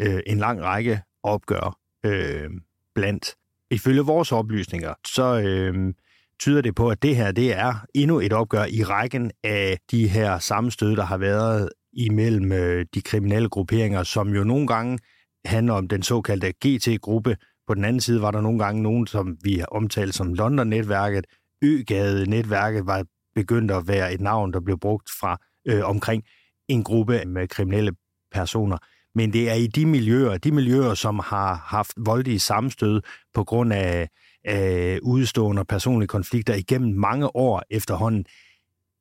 øh 0.00 0.20
en 0.26 0.38
lang 0.38 0.62
række 0.62 1.00
opgør 1.22 1.78
øh, 2.06 2.50
blandt. 2.94 3.34
Ifølge 3.70 4.00
vores 4.00 4.32
oplysninger, 4.32 4.94
så 5.06 5.40
øh, 5.40 5.94
tyder 6.40 6.60
det 6.60 6.74
på, 6.74 6.90
at 6.90 7.02
det 7.02 7.16
her 7.16 7.32
det 7.32 7.58
er 7.58 7.74
endnu 7.94 8.20
et 8.20 8.32
opgør 8.32 8.64
i 8.64 8.82
rækken 8.82 9.30
af 9.44 9.78
de 9.90 10.08
her 10.08 10.38
sammenstød, 10.38 10.96
der 10.96 11.04
har 11.04 11.18
været 11.18 11.70
imellem 11.96 12.52
øh, 12.52 12.86
de 12.94 13.02
kriminelle 13.02 13.48
grupperinger, 13.48 14.02
som 14.02 14.28
jo 14.28 14.44
nogle 14.44 14.66
gange 14.66 14.98
handler 15.44 15.74
om 15.74 15.88
den 15.88 16.02
såkaldte 16.02 16.52
GT-gruppe. 16.52 17.36
På 17.66 17.74
den 17.74 17.84
anden 17.84 18.00
side 18.00 18.22
var 18.22 18.30
der 18.30 18.40
nogle 18.40 18.58
gange 18.58 18.82
nogen, 18.82 19.06
som 19.06 19.36
vi 19.44 19.58
har 19.58 19.66
omtalt 19.66 20.14
som 20.14 20.34
London-netværket. 20.34 21.26
Øgade-netværket 21.64 22.86
var 22.86 23.04
begyndt 23.34 23.70
at 23.70 23.88
være 23.88 24.14
et 24.14 24.20
navn, 24.20 24.52
der 24.52 24.60
blev 24.60 24.78
brugt 24.78 25.10
fra 25.20 25.38
øh, 25.68 25.84
omkring 25.84 26.24
en 26.68 26.84
gruppe 26.84 27.24
med 27.26 27.48
kriminelle 27.48 27.92
personer. 28.32 28.78
Men 29.14 29.32
det 29.32 29.50
er 29.50 29.54
i 29.54 29.66
de 29.66 29.86
miljøer, 29.86 30.38
de 30.38 30.52
miljøer, 30.52 30.94
som 30.94 31.18
har 31.18 31.54
haft 31.54 31.92
voldelige 31.96 32.38
sammenstød 32.38 33.00
på 33.34 33.44
grund 33.44 33.72
af, 33.72 34.08
af 34.44 34.98
udstående 35.02 35.64
personlige 35.64 36.08
konflikter 36.08 36.54
igennem 36.54 36.98
mange 36.98 37.36
år 37.36 37.62
efterhånden, 37.70 38.24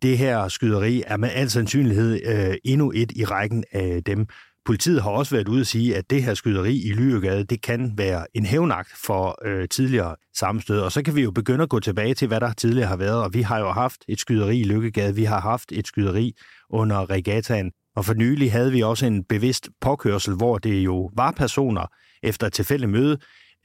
det 0.05 0.17
her 0.17 0.47
skyderi 0.47 1.03
er 1.07 1.17
med 1.17 1.29
al 1.33 1.49
sandsynlighed 1.49 2.19
øh, 2.25 2.55
endnu 2.63 2.91
et 2.95 3.11
i 3.15 3.25
rækken 3.25 3.63
af 3.71 4.03
dem. 4.03 4.27
Politiet 4.65 5.01
har 5.01 5.09
også 5.09 5.35
været 5.35 5.47
ude 5.47 5.61
at 5.61 5.67
sige, 5.67 5.97
at 5.97 6.09
det 6.09 6.23
her 6.23 6.33
skyderi 6.33 6.81
i 6.81 6.91
Lyregade, 6.93 7.43
det 7.43 7.61
kan 7.61 7.93
være 7.97 8.25
en 8.33 8.45
hævnagt 8.45 8.91
for 9.05 9.47
øh, 9.47 9.67
tidligere 9.69 10.15
sammenstød. 10.37 10.79
Og 10.79 10.91
så 10.91 11.01
kan 11.03 11.15
vi 11.15 11.21
jo 11.21 11.31
begynde 11.31 11.63
at 11.63 11.69
gå 11.69 11.79
tilbage 11.79 12.13
til, 12.13 12.27
hvad 12.27 12.39
der 12.39 12.53
tidligere 12.53 12.87
har 12.87 12.95
været. 12.95 13.23
Og 13.23 13.33
vi 13.33 13.41
har 13.41 13.59
jo 13.59 13.71
haft 13.71 14.05
et 14.07 14.19
skyderi 14.19 14.59
i 14.59 14.63
Lykkegade, 14.63 15.15
vi 15.15 15.23
har 15.23 15.39
haft 15.39 15.71
et 15.71 15.87
skyderi 15.87 16.35
under 16.69 17.09
regattaen. 17.09 17.71
Og 17.95 18.05
for 18.05 18.13
nylig 18.13 18.51
havde 18.51 18.71
vi 18.71 18.81
også 18.81 19.05
en 19.05 19.23
bevidst 19.23 19.69
påkørsel, 19.81 20.33
hvor 20.35 20.57
det 20.57 20.79
jo 20.79 21.11
var 21.15 21.31
personer 21.31 21.87
efter 22.23 22.47
et 22.47 22.53
tilfældigt 22.53 22.91
møde 22.91 23.17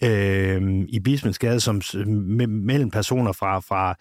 øh, 0.05 0.85
i 0.89 1.01
Bismensgade, 1.05 1.61
som 1.61 1.81
mellem 2.49 2.91
personer 2.91 3.33
fra, 3.33 3.59
fra 3.59 3.95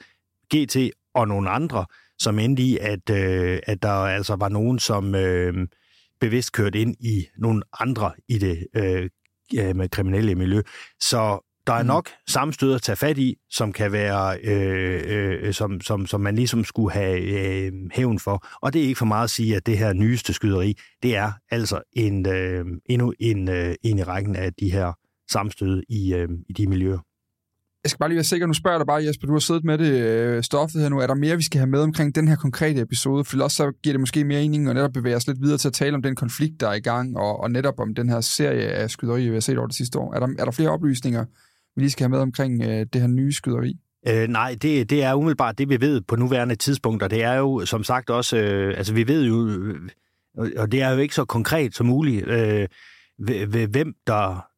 GT 0.56 0.92
og 1.14 1.28
nogle 1.28 1.50
andre, 1.50 1.86
som 2.20 2.40
endte 2.40 2.64
i, 2.64 2.78
at, 2.78 3.10
øh, 3.10 3.60
at 3.64 3.82
der 3.82 3.90
altså 3.90 4.36
var 4.36 4.50
nogen, 4.50 4.80
som 4.80 5.16
øh, 5.16 5.68
bevidst 6.20 6.52
kørte 6.52 6.80
ind 6.80 6.96
i 7.00 7.28
nogle 7.38 7.62
andre 7.80 8.12
i 8.28 8.38
det 8.38 8.68
øh, 8.76 9.10
med 9.76 9.90
kriminelle 9.90 10.36
miljø. 10.36 10.62
Så 11.00 11.40
der 11.68 11.76
er 11.76 11.84
mm. 11.84 11.88
nok 11.88 12.10
sammenstød 12.28 12.74
at 12.76 12.82
tage 12.82 12.96
fat 12.96 13.18
i, 13.18 13.36
som 13.50 13.74
kan 13.74 13.92
være, 13.92 14.38
øh, 14.44 15.02
øh, 15.08 15.54
som, 15.54 15.82
som, 15.82 16.06
som 16.06 16.22
man 16.22 16.36
ligesom 16.36 16.64
skulle 16.64 16.92
have 16.92 17.22
øh, 17.22 17.72
hævn 17.92 18.20
for. 18.20 18.48
Og 18.62 18.74
det 18.74 18.82
er 18.82 18.88
ikke 18.88 18.98
for 18.98 19.06
meget 19.06 19.24
at 19.24 19.30
sige, 19.30 19.56
at 19.56 19.66
det 19.66 19.78
her 19.78 19.94
nyeste 19.94 20.34
skyderi, 20.34 20.78
det 21.04 21.16
er 21.16 21.32
altså 21.52 21.82
en, 21.94 22.28
øh, 22.28 22.66
endnu 22.86 23.14
en, 23.20 23.50
øh, 23.50 23.76
en 23.84 24.00
i 24.00 24.04
rækken 24.04 24.36
af 24.36 24.54
de 24.54 24.72
her 24.72 24.94
sammenstød 25.32 25.84
i, 25.90 26.14
øh, 26.14 26.30
i 26.50 26.54
de 26.54 26.68
miljøer. 26.68 27.00
Jeg 27.84 27.90
skal 27.90 28.00
bare 28.00 28.10
lige 28.10 28.16
være 28.16 28.24
sikker, 28.24 28.48
nu 28.48 28.54
spørger 28.54 28.76
jeg 28.76 28.80
dig 28.80 28.88
bare, 28.88 29.04
Jesper, 29.04 29.28
du 29.28 29.34
har 29.34 29.40
siddet 29.40 29.64
med 29.64 29.78
det 29.78 29.92
øh, 29.92 30.44
stoffet 30.44 30.82
her 30.82 30.90
nu. 30.90 31.00
Er 31.00 31.08
der 31.08 31.16
mere, 31.16 31.36
vi 31.36 31.44
skal 31.44 31.60
have 31.60 31.70
med 31.70 31.82
omkring 31.82 32.16
den 32.16 32.28
her 32.28 32.36
konkrete 32.36 32.82
episode? 32.82 33.26
For 33.26 33.44
også 33.44 33.58
så 33.58 33.72
giver 33.84 33.94
det 33.94 34.00
måske 34.00 34.24
mere 34.24 34.42
mening 34.42 34.70
at 34.70 34.76
netop 34.76 34.94
bevæge 34.94 35.16
os 35.16 35.28
lidt 35.28 35.42
videre 35.42 35.58
til 35.58 35.68
at 35.68 35.74
tale 35.74 35.96
om 35.96 36.02
den 36.02 36.16
konflikt, 36.16 36.60
der 36.60 36.68
er 36.68 36.74
i 36.74 36.80
gang, 36.80 37.18
og, 37.18 37.40
og 37.40 37.52
netop 37.52 37.80
om 37.80 37.96
den 37.96 38.10
her 38.10 38.22
serie 38.22 38.68
af 38.68 38.90
skyderier, 38.90 39.30
vi 39.30 39.36
har 39.36 39.40
set 39.42 39.58
over 39.58 39.68
det 39.68 39.76
sidste 39.76 40.00
år. 40.00 40.14
Er 40.14 40.20
der, 40.20 40.28
er 40.40 40.46
der 40.46 40.52
flere 40.52 40.70
oplysninger, 40.70 41.26
vi 41.76 41.82
lige 41.82 41.90
skal 41.90 42.04
have 42.04 42.10
med 42.10 42.20
omkring 42.20 42.64
øh, 42.64 42.86
det 42.94 43.02
her 43.02 43.08
nye 43.08 43.32
skyderi? 43.32 43.74
Øh, 44.08 44.28
nej, 44.28 44.58
det, 44.62 44.90
det 44.90 45.04
er 45.04 45.14
umiddelbart 45.14 45.58
det, 45.58 45.70
vi 45.70 45.82
ved 45.82 46.02
på 46.02 46.16
nuværende 46.16 46.56
tidspunkt, 46.56 47.04
og 47.04 47.10
det 47.10 47.24
er 47.24 47.34
jo 47.34 47.66
som 47.66 47.84
sagt 47.84 48.10
også, 48.10 48.38
øh, 48.38 48.78
altså 48.78 48.94
vi 48.94 49.08
ved 49.08 49.26
jo, 49.26 49.48
øh, 49.48 49.76
og 50.58 50.72
det 50.72 50.82
er 50.82 50.90
jo 50.90 50.98
ikke 50.98 51.16
så 51.16 51.26
konkret 51.26 51.76
som 51.76 51.86
muligt, 51.86 52.28
øh, 52.28 52.68
hvem 53.70 53.94
der 54.08 54.49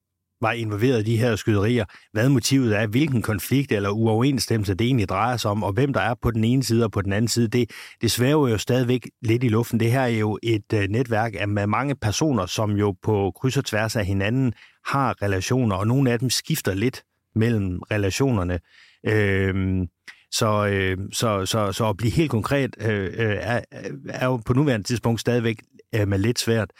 var 0.42 0.52
involveret 0.52 1.00
i 1.00 1.12
de 1.12 1.18
her 1.18 1.36
skyderier, 1.36 1.86
hvad 2.12 2.30
motivet 2.30 2.78
er, 2.78 2.88
hvilken 2.88 3.22
konflikt 3.22 3.72
eller 3.72 3.90
uoverensstemmelse 3.90 4.74
det 4.74 4.86
egentlig 4.86 5.10
drejer 5.10 5.38
sig 5.38 5.52
om, 5.52 5.64
og 5.64 5.74
hvem 5.74 5.94
der 5.94 6.02
er 6.02 6.14
på 6.22 6.32
den 6.32 6.44
ene 6.44 6.64
side 6.64 6.84
og 6.84 6.92
på 6.92 7.02
den 7.02 7.14
anden 7.14 7.28
side, 7.28 7.48
det, 7.48 7.72
det 8.02 8.12
svæver 8.12 8.48
jo 8.48 8.58
stadigvæk 8.58 9.10
lidt 9.22 9.44
i 9.44 9.48
luften. 9.48 9.80
Det 9.80 9.92
her 9.92 10.02
er 10.02 10.08
jo 10.08 10.40
et 10.44 10.74
uh, 10.74 10.80
netværk 10.80 11.34
af 11.40 11.48
med 11.48 11.68
mange 11.68 11.96
personer, 11.96 12.46
som 12.46 12.72
jo 12.72 12.96
på 13.04 13.32
kryds 13.42 13.58
og 13.58 13.66
tværs 13.66 13.96
af 13.96 14.06
hinanden 14.06 14.54
har 14.86 15.22
relationer, 15.22 15.76
og 15.76 15.88
nogle 15.88 16.12
af 16.12 16.20
dem 16.20 16.30
skifter 16.30 16.74
lidt 16.74 17.04
mellem 17.36 17.80
relationerne. 17.92 18.60
Øhm, 19.08 19.88
så, 20.32 20.68
øh, 20.68 20.98
så, 21.12 21.46
så, 21.46 21.72
så 21.72 21.90
at 21.90 21.98
blive 21.98 22.12
helt 22.12 22.32
konkret 22.32 22.76
øh, 22.82 23.04
øh 23.04 23.38
er, 23.40 23.62
er 24.10 24.26
jo 24.26 24.38
på 24.38 24.54
nuværende 24.54 24.88
tidspunkt 24.88 25.22
stadigvæk 25.22 25.62
øh, 25.96 26.08
med 26.08 26.18
lidt 26.20 26.40
svært. 26.40 26.72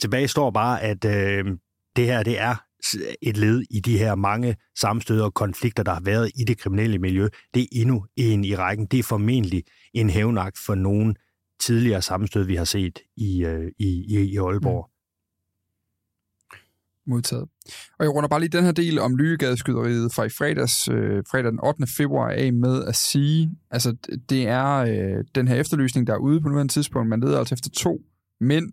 Tilbage 0.00 0.28
står 0.28 0.50
bare, 0.50 0.82
at 0.82 1.04
øh, 1.04 1.44
det 1.96 2.04
her 2.06 2.22
det 2.22 2.40
er 2.40 2.65
et 3.22 3.36
led 3.36 3.62
i 3.70 3.80
de 3.80 3.98
her 3.98 4.14
mange 4.14 4.56
sammenstød 4.78 5.20
og 5.20 5.34
konflikter, 5.34 5.82
der 5.82 5.92
har 5.92 6.00
været 6.00 6.30
i 6.34 6.44
det 6.44 6.58
kriminelle 6.58 6.98
miljø. 6.98 7.28
Det 7.54 7.62
er 7.62 7.66
endnu 7.72 8.04
en 8.16 8.44
i 8.44 8.54
rækken. 8.54 8.86
Det 8.86 8.98
er 8.98 9.02
formentlig 9.02 9.64
en 9.94 10.10
hævnagt 10.10 10.58
for 10.66 10.74
nogen 10.74 11.16
tidligere 11.60 12.02
sammenstød, 12.02 12.44
vi 12.44 12.54
har 12.54 12.64
set 12.64 12.98
i, 13.16 13.44
øh, 13.44 13.72
i, 13.78 14.18
i, 14.18 14.20
i 14.20 14.36
Aalborg. 14.36 14.90
Mm. 14.90 14.96
Modtaget. 17.08 17.48
Og 17.98 18.04
jeg 18.04 18.14
runder 18.14 18.28
bare 18.28 18.40
lige 18.40 18.48
den 18.48 18.64
her 18.64 18.72
del 18.72 18.98
om 18.98 19.16
Lygegadeskyderiet 19.16 20.14
fra 20.14 20.24
i 20.24 20.28
fredags, 20.28 20.88
øh, 20.88 21.24
fredag 21.30 21.50
den 21.50 21.60
8. 21.64 21.86
februar 21.86 22.30
af 22.30 22.52
med 22.52 22.84
at 22.84 22.96
sige, 22.96 23.50
altså 23.70 23.96
det 24.28 24.48
er 24.48 24.76
øh, 24.76 25.24
den 25.34 25.48
her 25.48 25.54
efterlysning, 25.54 26.06
der 26.06 26.12
er 26.12 26.18
ude 26.18 26.40
på 26.40 26.48
nuværende 26.48 26.72
tidspunkt. 26.72 27.08
Man 27.08 27.20
leder 27.20 27.38
altså 27.38 27.54
efter 27.54 27.70
to 27.70 28.00
mænd, 28.40 28.72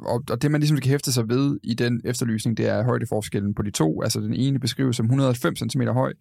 og, 0.00 0.24
og 0.30 0.42
det, 0.42 0.50
man 0.50 0.60
ligesom 0.60 0.78
kan 0.78 0.90
hæfte 0.90 1.12
sig 1.12 1.28
ved 1.28 1.58
i 1.62 1.74
den 1.74 2.00
efterlysning, 2.04 2.56
det 2.56 2.68
er 2.68 2.84
højdeforskellen 2.84 3.54
på 3.54 3.62
de 3.62 3.70
to. 3.70 4.02
Altså 4.02 4.20
den 4.20 4.34
ene 4.34 4.58
beskrives 4.58 4.96
som 4.96 5.06
190 5.06 5.72
cm 5.72 5.82
høj, 5.82 6.12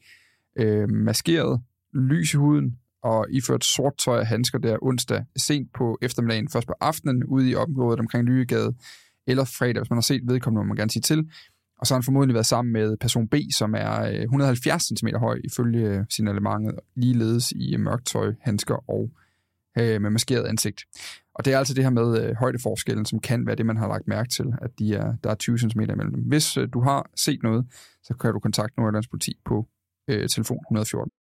øh, 0.60 0.90
maskeret, 0.90 1.62
lys 1.94 2.34
i 2.34 2.38
huden, 2.38 2.78
og 3.04 3.26
iført 3.30 3.66
sort 3.66 3.98
tøj 3.98 4.20
og 4.20 4.28
handsker 4.28 4.60
der 4.60 4.78
onsdag 4.82 5.26
sent 5.38 5.74
på 5.74 5.98
eftermiddagen, 6.02 6.50
først 6.50 6.68
på 6.68 6.74
aftenen, 6.82 7.24
ude 7.24 7.50
i 7.50 7.56
området 7.56 8.00
omkring 8.00 8.26
Lygegade, 8.26 8.76
eller 9.28 9.44
fredag, 9.44 9.82
hvis 9.82 9.90
man 9.90 9.98
har 9.98 10.02
set 10.02 10.22
vedkommende, 10.26 10.66
må 10.66 10.68
man 10.68 10.78
gerne 10.78 10.92
sige 10.92 11.02
til. 11.02 11.30
Og 11.80 11.88
så 11.88 11.94
har 11.94 12.00
han 12.00 12.04
formodentlig 12.04 12.34
været 12.34 12.46
sammen 12.46 12.74
med 12.74 12.98
person 12.98 13.28
B, 13.28 13.36
som 13.52 13.76
er 13.78 14.04
øh, 14.04 14.22
170 14.22 14.84
cm 14.84 15.08
høj, 15.16 15.40
ifølge 15.44 16.06
signalementet, 16.10 16.80
ligeledes 16.96 17.52
i 17.52 17.78
mørkt 17.78 18.06
tøj, 18.06 18.34
handsker 18.42 18.90
og 18.90 19.10
øh, 19.80 20.02
med 20.02 20.10
maskeret 20.10 20.46
ansigt. 20.46 20.82
Og 21.38 21.46
det 21.46 21.54
er 21.54 21.58
altså 21.58 21.74
det 21.74 21.84
her 21.84 21.92
med 21.92 22.22
øh, 22.22 22.36
højdeforskellen, 22.36 23.06
som 23.06 23.20
kan 23.20 23.48
være 23.48 23.56
det, 23.56 23.66
man 23.66 23.78
har 23.78 23.88
lagt 23.88 24.08
mærke 24.08 24.30
til, 24.30 24.46
at 24.62 24.72
de 24.80 24.96
er, 24.96 25.14
der 25.24 25.30
er 25.30 25.36
20 25.36 25.58
cm 25.58 25.80
imellem 25.82 26.12
dem. 26.14 26.24
Hvis 26.24 26.58
øh, 26.58 26.68
du 26.74 26.82
har 26.82 27.10
set 27.16 27.40
noget, 27.44 27.66
så 28.04 28.14
kan 28.14 28.34
du 28.34 28.40
kontakte 28.40 28.80
Nordjyllands 28.80 29.08
politi 29.08 29.34
på 29.46 29.68
øh, 30.08 30.30
telefon 30.30 30.60
114. 30.68 31.12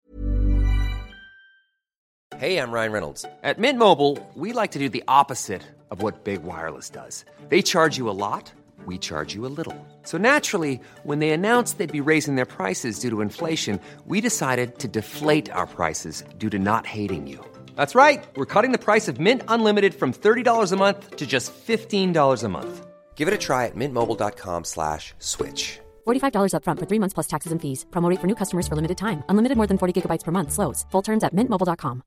Hey, 2.36 2.58
I'm 2.62 2.72
Ryan 2.72 2.92
Reynolds. 2.92 3.26
At 3.44 3.58
Mint 3.58 3.80
Mobile, 3.80 4.14
we 4.36 4.62
like 4.62 4.72
to 4.72 4.80
do 4.80 4.90
the 4.90 5.04
opposite 5.08 5.64
of 5.92 6.04
what 6.04 6.24
Big 6.24 6.40
Wireless 6.44 6.90
does. 6.90 7.26
They 7.50 7.62
charge 7.62 7.98
you 7.98 8.10
a 8.10 8.18
lot, 8.28 8.54
we 8.86 8.98
charge 8.98 9.36
you 9.36 9.46
a 9.46 9.54
little. 9.58 9.76
So 10.04 10.18
naturally, 10.18 10.80
when 11.04 11.20
they 11.20 11.32
announced 11.32 11.78
they'd 11.78 12.02
be 12.04 12.12
raising 12.14 12.36
their 12.36 12.46
prices 12.58 13.00
due 13.00 13.10
to 13.10 13.22
inflation, 13.22 13.80
we 14.06 14.22
decided 14.22 14.78
to 14.80 14.88
deflate 14.88 15.50
our 15.52 15.68
prices 15.68 16.24
due 16.38 16.50
to 16.50 16.60
not 16.60 16.86
hating 16.86 17.28
you. 17.28 17.40
That's 17.78 17.96
right. 17.96 18.28
We're 18.36 18.54
cutting 18.54 18.74
the 18.74 18.84
price 18.88 19.08
of 19.08 19.20
Mint 19.20 19.44
Unlimited 19.48 19.94
from 19.94 20.12
$30 20.12 20.72
a 20.72 20.76
month 20.76 21.16
to 21.16 21.26
just 21.26 21.54
$15 21.68 22.44
a 22.44 22.50
month. 22.50 22.88
Give 23.16 23.28
it 23.28 23.34
a 23.34 23.38
try 23.38 23.66
at 23.66 23.76
mintmobile.com 23.76 24.64
slash 24.64 25.14
switch. 25.20 25.80
$45 26.08 26.54
upfront 26.58 26.80
for 26.80 26.88
three 26.90 27.00
months 27.00 27.14
plus 27.18 27.28
taxes 27.28 27.52
and 27.54 27.62
fees. 27.62 27.86
Promo 27.92 28.10
rate 28.10 28.20
for 28.22 28.28
new 28.28 28.36
customers 28.36 28.68
for 28.68 28.76
limited 28.76 28.98
time. 28.98 29.24
Unlimited 29.30 29.58
more 29.58 29.68
than 29.68 29.78
40 29.78 29.94
gigabytes 29.94 30.24
per 30.26 30.32
month. 30.32 30.52
Slows. 30.52 30.86
Full 30.92 31.04
terms 31.04 31.24
at 31.24 31.34
mintmobile.com. 31.34 32.02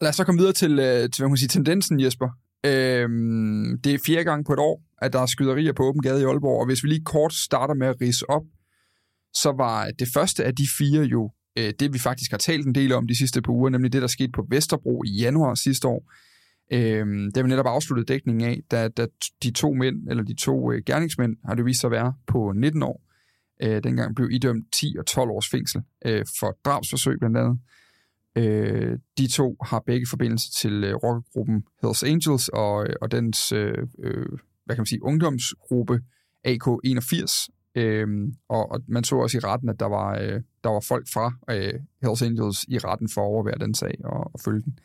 Lad 0.00 0.08
os 0.08 0.16
så 0.16 0.24
komme 0.24 0.38
videre 0.38 0.52
til, 0.52 0.78
øh, 0.78 1.10
til 1.10 1.22
hvad 1.22 1.28
man 1.28 1.36
sige, 1.36 1.48
tendensen, 1.48 2.00
Jesper. 2.00 2.28
Øhm, 2.66 3.78
det 3.84 3.94
er 3.94 3.98
fjerde 4.06 4.24
gang 4.24 4.46
på 4.46 4.52
et 4.52 4.58
år, 4.58 4.82
at 5.02 5.12
der 5.12 5.20
er 5.20 5.26
skyderier 5.26 5.72
på 5.72 5.82
åben 5.82 6.02
gade 6.02 6.20
i 6.20 6.24
Aalborg, 6.24 6.60
og 6.60 6.66
hvis 6.66 6.82
vi 6.84 6.88
lige 6.88 7.04
kort 7.04 7.34
starter 7.34 7.74
med 7.74 7.86
at 7.86 7.96
rise 8.00 8.30
op, 8.30 8.42
så 9.42 9.52
var 9.56 9.90
det 9.98 10.08
første 10.14 10.44
af 10.44 10.54
de 10.54 10.66
fire 10.78 11.02
jo 11.02 11.30
øh, 11.58 11.72
det, 11.80 11.92
vi 11.92 11.98
faktisk 11.98 12.30
har 12.30 12.38
talt 12.38 12.66
en 12.66 12.74
del 12.74 12.92
om 12.92 13.06
de 13.06 13.18
sidste 13.18 13.42
par 13.42 13.52
uger, 13.52 13.70
nemlig 13.70 13.92
det, 13.92 14.02
der 14.02 14.08
skete 14.08 14.32
på 14.32 14.46
Vesterbro 14.50 15.02
i 15.04 15.10
januar 15.10 15.54
sidste 15.54 15.88
år. 15.88 16.12
Øh, 16.72 17.06
det 17.06 17.36
har 17.36 17.42
vi 17.42 17.48
netop 17.48 17.66
afsluttet 17.66 18.08
dækningen 18.08 18.50
af, 18.50 18.60
da, 18.70 18.88
da 18.88 19.06
de 19.42 19.50
to 19.50 19.74
mænd, 19.74 20.08
eller 20.08 20.24
de 20.24 20.34
to 20.34 20.72
øh, 20.72 20.82
gerningsmænd, 20.86 21.36
har 21.44 21.54
det 21.54 21.64
vist 21.64 21.80
sig 21.80 21.88
at 21.88 21.92
være 21.92 22.14
på 22.26 22.52
19 22.56 22.82
år. 22.82 23.02
Øh, 23.62 23.82
dengang 23.82 24.14
blev 24.14 24.28
idømt 24.30 24.72
10 24.72 24.96
og 24.98 25.06
12 25.06 25.30
års 25.30 25.48
fængsel 25.48 25.82
øh, 26.06 26.24
for 26.40 26.58
drabsforsøg 26.64 27.18
blandt 27.18 27.36
andet. 27.36 27.58
Øh, 28.36 28.98
de 29.18 29.28
to 29.28 29.56
har 29.64 29.82
begge 29.86 30.06
forbindelse 30.10 30.52
til 30.60 30.84
øh, 30.84 30.94
rockergruppen 30.94 31.64
Hells 31.82 32.02
Angels 32.02 32.48
og, 32.48 32.86
øh, 32.86 32.94
og 33.00 33.10
dens 33.10 33.52
øh, 33.52 33.74
øh, 33.98 34.26
hvad 34.64 34.76
kan 34.76 34.80
man 34.80 34.86
sige, 34.86 35.02
ungdomsgruppe 35.02 36.00
AK81, 36.46 37.48
Øhm, 37.78 38.34
og, 38.48 38.70
og 38.72 38.80
man 38.88 39.04
så 39.04 39.16
også 39.16 39.38
i 39.38 39.40
retten, 39.40 39.68
at 39.68 39.80
der 39.80 39.86
var, 39.86 40.18
øh, 40.18 40.40
der 40.64 40.70
var 40.70 40.80
folk 40.80 41.06
fra 41.12 41.32
øh, 41.50 41.74
Hells 42.02 42.22
Angels 42.22 42.64
i 42.68 42.78
retten 42.78 43.08
for 43.08 43.20
at 43.20 43.26
overvære 43.26 43.58
den 43.60 43.74
sag 43.74 43.94
og, 44.04 44.30
og 44.34 44.40
følge 44.44 44.62
den. 44.62 44.78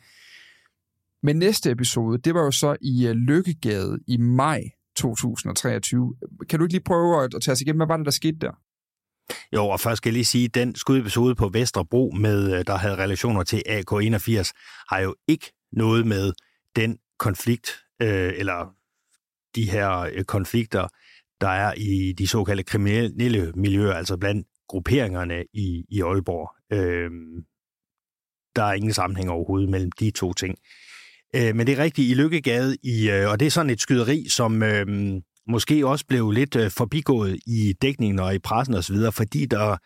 Men 1.22 1.36
næste 1.36 1.70
episode, 1.70 2.18
det 2.18 2.34
var 2.34 2.40
jo 2.40 2.50
så 2.50 2.76
i 2.80 3.06
øh, 3.06 3.14
Lykkegade 3.14 3.98
i 4.06 4.16
maj 4.16 4.62
2023. 4.96 6.14
Kan 6.48 6.58
du 6.58 6.64
ikke 6.64 6.74
lige 6.74 6.84
prøve 6.84 7.24
at, 7.24 7.34
at 7.34 7.42
tage 7.42 7.52
os 7.52 7.60
igennem, 7.60 7.78
hvad 7.78 7.86
var 7.86 7.96
det, 7.96 8.06
der 8.06 8.12
skete 8.12 8.38
der? 8.40 8.52
Jo, 9.52 9.66
og 9.66 9.80
først 9.80 9.96
skal 9.96 10.10
jeg 10.10 10.12
lige 10.12 10.24
sige, 10.24 10.44
at 10.44 10.54
den 10.54 10.74
skudepisode 10.74 11.34
på 11.34 11.48
Vesterbro, 11.48 12.12
med, 12.16 12.58
øh, 12.58 12.66
der 12.66 12.76
havde 12.76 12.96
relationer 12.96 13.42
til 13.42 13.62
AK81, 13.68 14.50
har 14.88 15.00
jo 15.00 15.14
ikke 15.28 15.52
noget 15.72 16.06
med 16.06 16.32
den 16.76 16.98
konflikt, 17.18 17.70
øh, 18.02 18.32
eller 18.36 18.74
de 19.54 19.70
her 19.70 19.98
øh, 19.98 20.24
konflikter, 20.24 20.88
der 21.40 21.48
er 21.48 21.74
i 21.76 22.12
de 22.18 22.26
såkaldte 22.26 22.64
kriminelle 22.64 23.52
miljøer, 23.56 23.92
altså 23.92 24.16
blandt 24.16 24.46
grupperingerne 24.68 25.44
i, 25.52 25.84
i 25.90 26.00
Aalborg. 26.00 26.50
Øh, 26.72 27.10
der 28.56 28.62
er 28.62 28.72
ingen 28.72 28.92
sammenhæng 28.92 29.30
overhovedet 29.30 29.70
mellem 29.70 29.92
de 29.92 30.10
to 30.10 30.32
ting. 30.32 30.58
Øh, 31.36 31.56
men 31.56 31.66
det 31.66 31.78
er 31.78 31.82
rigtigt 31.82 32.10
i 32.10 32.14
Lykkegade, 32.14 32.76
i, 32.82 33.10
øh, 33.10 33.30
og 33.30 33.40
det 33.40 33.46
er 33.46 33.50
sådan 33.50 33.70
et 33.70 33.80
skyderi, 33.80 34.26
som 34.28 34.62
øh, 34.62 34.86
måske 35.48 35.86
også 35.86 36.06
blev 36.06 36.30
lidt 36.30 36.56
øh, 36.56 36.70
forbigået 36.70 37.38
i 37.46 37.74
dækningen 37.82 38.18
og 38.18 38.34
i 38.34 38.38
pressen 38.38 38.74
osv., 38.74 38.96
fordi 39.12 39.46
der, 39.46 39.76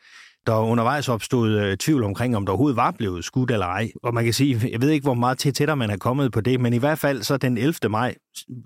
der 0.47 0.55
undervejs 0.55 1.09
opstod 1.09 1.61
øh, 1.61 1.77
tvivl 1.77 2.05
omkring, 2.05 2.37
om 2.37 2.47
der 2.47 2.53
overhovedet 2.53 2.77
var 2.77 2.91
blevet 2.91 3.25
skudt 3.25 3.51
eller 3.51 3.67
ej. 3.67 3.91
Og 4.03 4.15
man 4.15 4.25
kan 4.25 4.33
sige, 4.33 4.69
jeg 4.71 4.81
ved 4.81 4.91
ikke, 4.91 5.05
hvor 5.05 5.15
meget 5.15 5.39
til 5.39 5.55
tættere 5.55 5.77
man 5.77 5.91
er 5.91 5.97
kommet 5.97 6.33
på 6.33 6.41
det, 6.41 6.61
men 6.61 6.73
i 6.73 6.79
hvert 6.79 6.99
fald 6.99 7.23
så 7.23 7.37
den 7.37 7.59
11. 7.59 7.75
maj, 7.89 8.15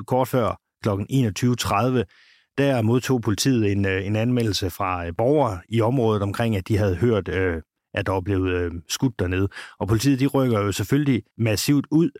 kort 0.06 0.28
før 0.28 0.60
kl. 0.82 0.88
21.30, 0.88 2.31
der 2.58 2.82
modtog 2.82 3.22
politiet 3.22 3.72
en, 3.72 3.86
øh, 3.86 4.06
en 4.06 4.16
anmeldelse 4.16 4.70
fra 4.70 5.06
øh, 5.06 5.12
borgere 5.18 5.60
i 5.68 5.80
området 5.80 6.22
omkring, 6.22 6.56
at 6.56 6.68
de 6.68 6.76
havde 6.76 6.96
hørt, 6.96 7.28
øh, 7.28 7.62
at 7.94 8.06
der 8.06 8.12
var 8.12 8.20
blevet 8.20 8.50
øh, 8.50 8.72
skudt 8.88 9.18
dernede. 9.18 9.48
Og 9.78 9.88
politiet 9.88 10.20
de 10.20 10.26
rykker 10.26 10.60
jo 10.60 10.72
selvfølgelig 10.72 11.22
massivt 11.38 11.86
ud 11.90 12.10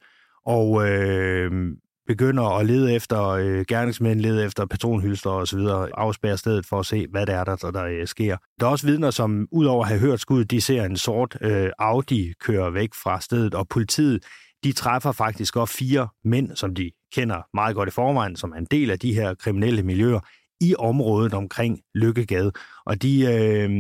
og 0.46 0.88
øh, 0.88 1.76
begynder 2.06 2.58
at 2.58 2.66
lede 2.66 2.94
efter 2.94 3.28
øh, 3.28 3.64
gerningsmænd, 3.68 4.20
lede 4.20 4.44
efter 4.44 4.66
patronhylster 4.66 5.30
og 5.30 5.48
så 5.48 5.56
videre, 5.56 5.88
afspærre 5.94 6.36
stedet 6.36 6.66
for 6.66 6.80
at 6.80 6.86
se, 6.86 7.06
hvad 7.10 7.26
det 7.26 7.34
er, 7.34 7.44
der, 7.44 7.56
der, 7.56 7.70
der 7.70 7.84
øh, 7.84 8.06
sker. 8.06 8.36
Der 8.60 8.66
er 8.66 8.70
også 8.70 8.86
vidner, 8.86 9.10
som 9.10 9.48
udover 9.52 9.82
at 9.82 9.88
have 9.88 10.00
hørt 10.00 10.20
skud, 10.20 10.44
de 10.44 10.60
ser 10.60 10.84
en 10.84 10.96
sort 10.96 11.36
øh, 11.40 11.70
Audi 11.78 12.32
køre 12.40 12.74
væk 12.74 12.90
fra 13.02 13.20
stedet, 13.20 13.54
og 13.54 13.68
politiet 13.68 14.24
de 14.64 14.72
træffer 14.72 15.12
faktisk 15.12 15.56
også 15.56 15.74
fire 15.74 16.08
mænd, 16.24 16.56
som 16.56 16.74
de 16.74 16.90
kender 17.12 17.42
meget 17.54 17.76
godt 17.76 17.88
i 17.88 17.92
forvejen, 17.92 18.36
som 18.36 18.52
er 18.52 18.56
en 18.56 18.66
del 18.70 18.90
af 18.90 18.98
de 18.98 19.14
her 19.14 19.34
kriminelle 19.34 19.82
miljøer 19.82 20.20
i 20.60 20.74
området 20.78 21.34
omkring 21.34 21.80
Lykkegade. 21.94 22.52
Og 22.86 23.02
de, 23.02 23.20
øh, 23.22 23.70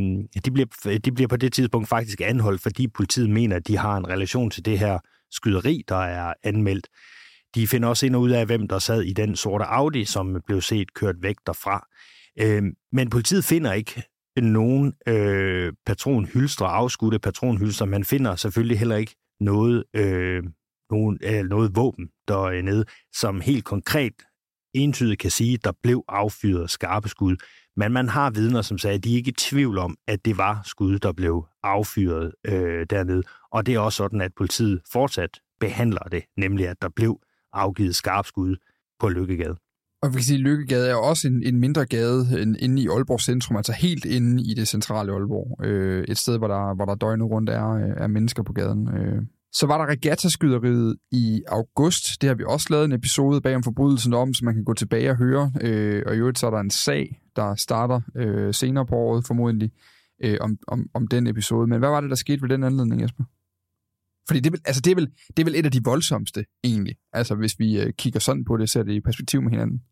de, 0.44 0.50
bliver, 0.50 0.98
de 1.04 1.12
bliver 1.12 1.28
på 1.28 1.36
det 1.36 1.52
tidspunkt 1.52 1.88
faktisk 1.88 2.20
anholdt, 2.20 2.62
fordi 2.62 2.88
politiet 2.88 3.30
mener, 3.30 3.56
at 3.56 3.68
de 3.68 3.76
har 3.76 3.96
en 3.96 4.08
relation 4.08 4.50
til 4.50 4.64
det 4.64 4.78
her 4.78 4.98
skyderi, 5.30 5.84
der 5.88 5.96
er 5.96 6.34
anmeldt. 6.42 6.88
De 7.54 7.66
finder 7.66 7.88
også 7.88 8.06
ind 8.06 8.16
og 8.16 8.22
ud 8.22 8.30
af, 8.30 8.46
hvem 8.46 8.68
der 8.68 8.78
sad 8.78 9.02
i 9.02 9.12
den 9.12 9.36
sorte 9.36 9.64
Audi, 9.64 10.04
som 10.04 10.36
blev 10.46 10.60
set 10.60 10.94
kørt 10.94 11.16
væk 11.22 11.36
derfra. 11.46 11.88
Øh, 12.40 12.62
men 12.92 13.10
politiet 13.10 13.44
finder 13.44 13.72
ikke 13.72 14.02
nogen 14.36 14.94
øh, 15.08 15.72
patronhylstre, 15.86 16.66
afskudte 16.66 17.18
patronhylstre. 17.18 17.86
Man 17.86 18.04
finder 18.04 18.36
selvfølgelig 18.36 18.78
heller 18.78 18.96
ikke 18.96 19.14
noget 19.40 19.84
øh, 19.94 20.42
nogen, 20.92 21.18
øh, 21.22 21.44
noget 21.44 21.76
våben 21.76 22.08
dernede, 22.28 22.84
som 23.12 23.40
helt 23.40 23.64
konkret 23.64 24.12
entydigt 24.74 25.20
kan 25.20 25.30
sige, 25.30 25.58
der 25.64 25.72
blev 25.82 26.04
affyret 26.08 26.70
skarpe 26.70 27.08
skud. 27.08 27.36
Men 27.76 27.92
man 27.92 28.08
har 28.08 28.30
vidner, 28.30 28.62
som 28.62 28.78
sagde, 28.78 28.96
at 28.96 29.04
de 29.04 29.12
er 29.12 29.16
ikke 29.16 29.28
i 29.28 29.34
tvivl 29.38 29.78
om, 29.78 29.96
at 30.08 30.24
det 30.24 30.38
var 30.38 30.62
skud, 30.64 30.98
der 30.98 31.12
blev 31.12 31.46
affyret 31.62 32.32
øh, 32.46 32.86
dernede. 32.90 33.22
Og 33.52 33.66
det 33.66 33.74
er 33.74 33.78
også 33.78 33.96
sådan, 33.96 34.20
at 34.20 34.32
politiet 34.36 34.80
fortsat 34.92 35.40
behandler 35.60 36.02
det, 36.02 36.22
nemlig 36.36 36.68
at 36.68 36.82
der 36.82 36.88
blev 36.88 37.20
afgivet 37.52 37.94
skarpe 37.94 38.28
skud 38.28 38.56
på 39.00 39.08
Lykkegade. 39.08 39.56
Og 40.02 40.08
vi 40.08 40.12
kan 40.12 40.22
sige, 40.22 40.38
at 40.38 40.40
Lykkegade 40.40 40.90
er 40.90 40.94
også 40.94 41.28
en, 41.28 41.42
en 41.42 41.60
mindre 41.60 41.86
gade 41.86 42.42
end 42.42 42.56
inde 42.58 42.82
i 42.82 42.88
Aalborg 42.88 43.20
centrum, 43.20 43.56
altså 43.56 43.72
helt 43.72 44.04
inde 44.04 44.42
i 44.42 44.54
det 44.54 44.68
centrale 44.68 45.12
Aalborg. 45.12 45.64
Øh, 45.66 46.04
et 46.08 46.18
sted, 46.18 46.38
hvor 46.38 46.48
der, 46.48 46.74
hvor 46.74 46.84
der 46.84 46.94
døgnet 46.94 47.30
rundt 47.30 47.50
er, 47.50 47.68
øh, 47.70 47.90
er 47.96 48.06
mennesker 48.06 48.42
på 48.42 48.52
gaden. 48.52 48.88
Øh, 48.88 49.22
så 49.52 49.66
var 49.66 49.78
der 49.78 49.86
regattaskyderiet 49.86 50.96
i 51.10 51.42
august. 51.48 52.20
Det 52.20 52.28
har 52.28 52.34
vi 52.34 52.44
også 52.46 52.66
lavet 52.70 52.84
en 52.84 52.92
episode 52.92 53.40
bag 53.40 53.56
om 53.56 53.62
forbrydelsen 53.62 54.14
om, 54.14 54.34
så 54.34 54.44
man 54.44 54.54
kan 54.54 54.64
gå 54.64 54.74
tilbage 54.74 55.10
og 55.10 55.16
høre. 55.16 55.52
Øh, 55.60 56.02
og 56.06 56.14
i 56.14 56.18
øvrigt 56.18 56.38
så 56.38 56.46
er 56.46 56.50
der 56.50 56.60
en 56.60 56.70
sag, 56.70 57.20
der 57.36 57.54
starter 57.54 58.00
øh, 58.16 58.54
senere 58.54 58.86
på 58.86 58.94
året 58.94 59.26
formodentlig, 59.26 59.70
øh, 60.24 60.36
om, 60.40 60.58
om, 60.68 60.86
om 60.94 61.06
den 61.06 61.26
episode. 61.26 61.66
Men 61.66 61.78
hvad 61.78 61.88
var 61.88 62.00
det, 62.00 62.10
der 62.10 62.16
skete 62.16 62.42
ved 62.42 62.48
den 62.48 62.64
anledning, 62.64 63.02
Jesper? 63.02 63.24
Fordi 64.28 64.40
det, 64.40 64.60
altså 64.64 64.80
det, 64.80 64.90
er 64.90 64.94
vel, 64.94 65.10
det 65.36 65.38
er 65.38 65.44
vel 65.44 65.54
et 65.54 65.66
af 65.66 65.72
de 65.72 65.84
voldsomste, 65.84 66.44
egentlig. 66.64 66.96
Altså 67.12 67.34
hvis 67.34 67.58
vi 67.58 67.80
øh, 67.80 67.92
kigger 67.92 68.20
sådan 68.20 68.44
på 68.44 68.56
det, 68.56 68.70
ser 68.70 68.82
det 68.82 68.92
i 68.92 69.00
perspektiv 69.00 69.42
med 69.42 69.50
hinanden. 69.50 69.82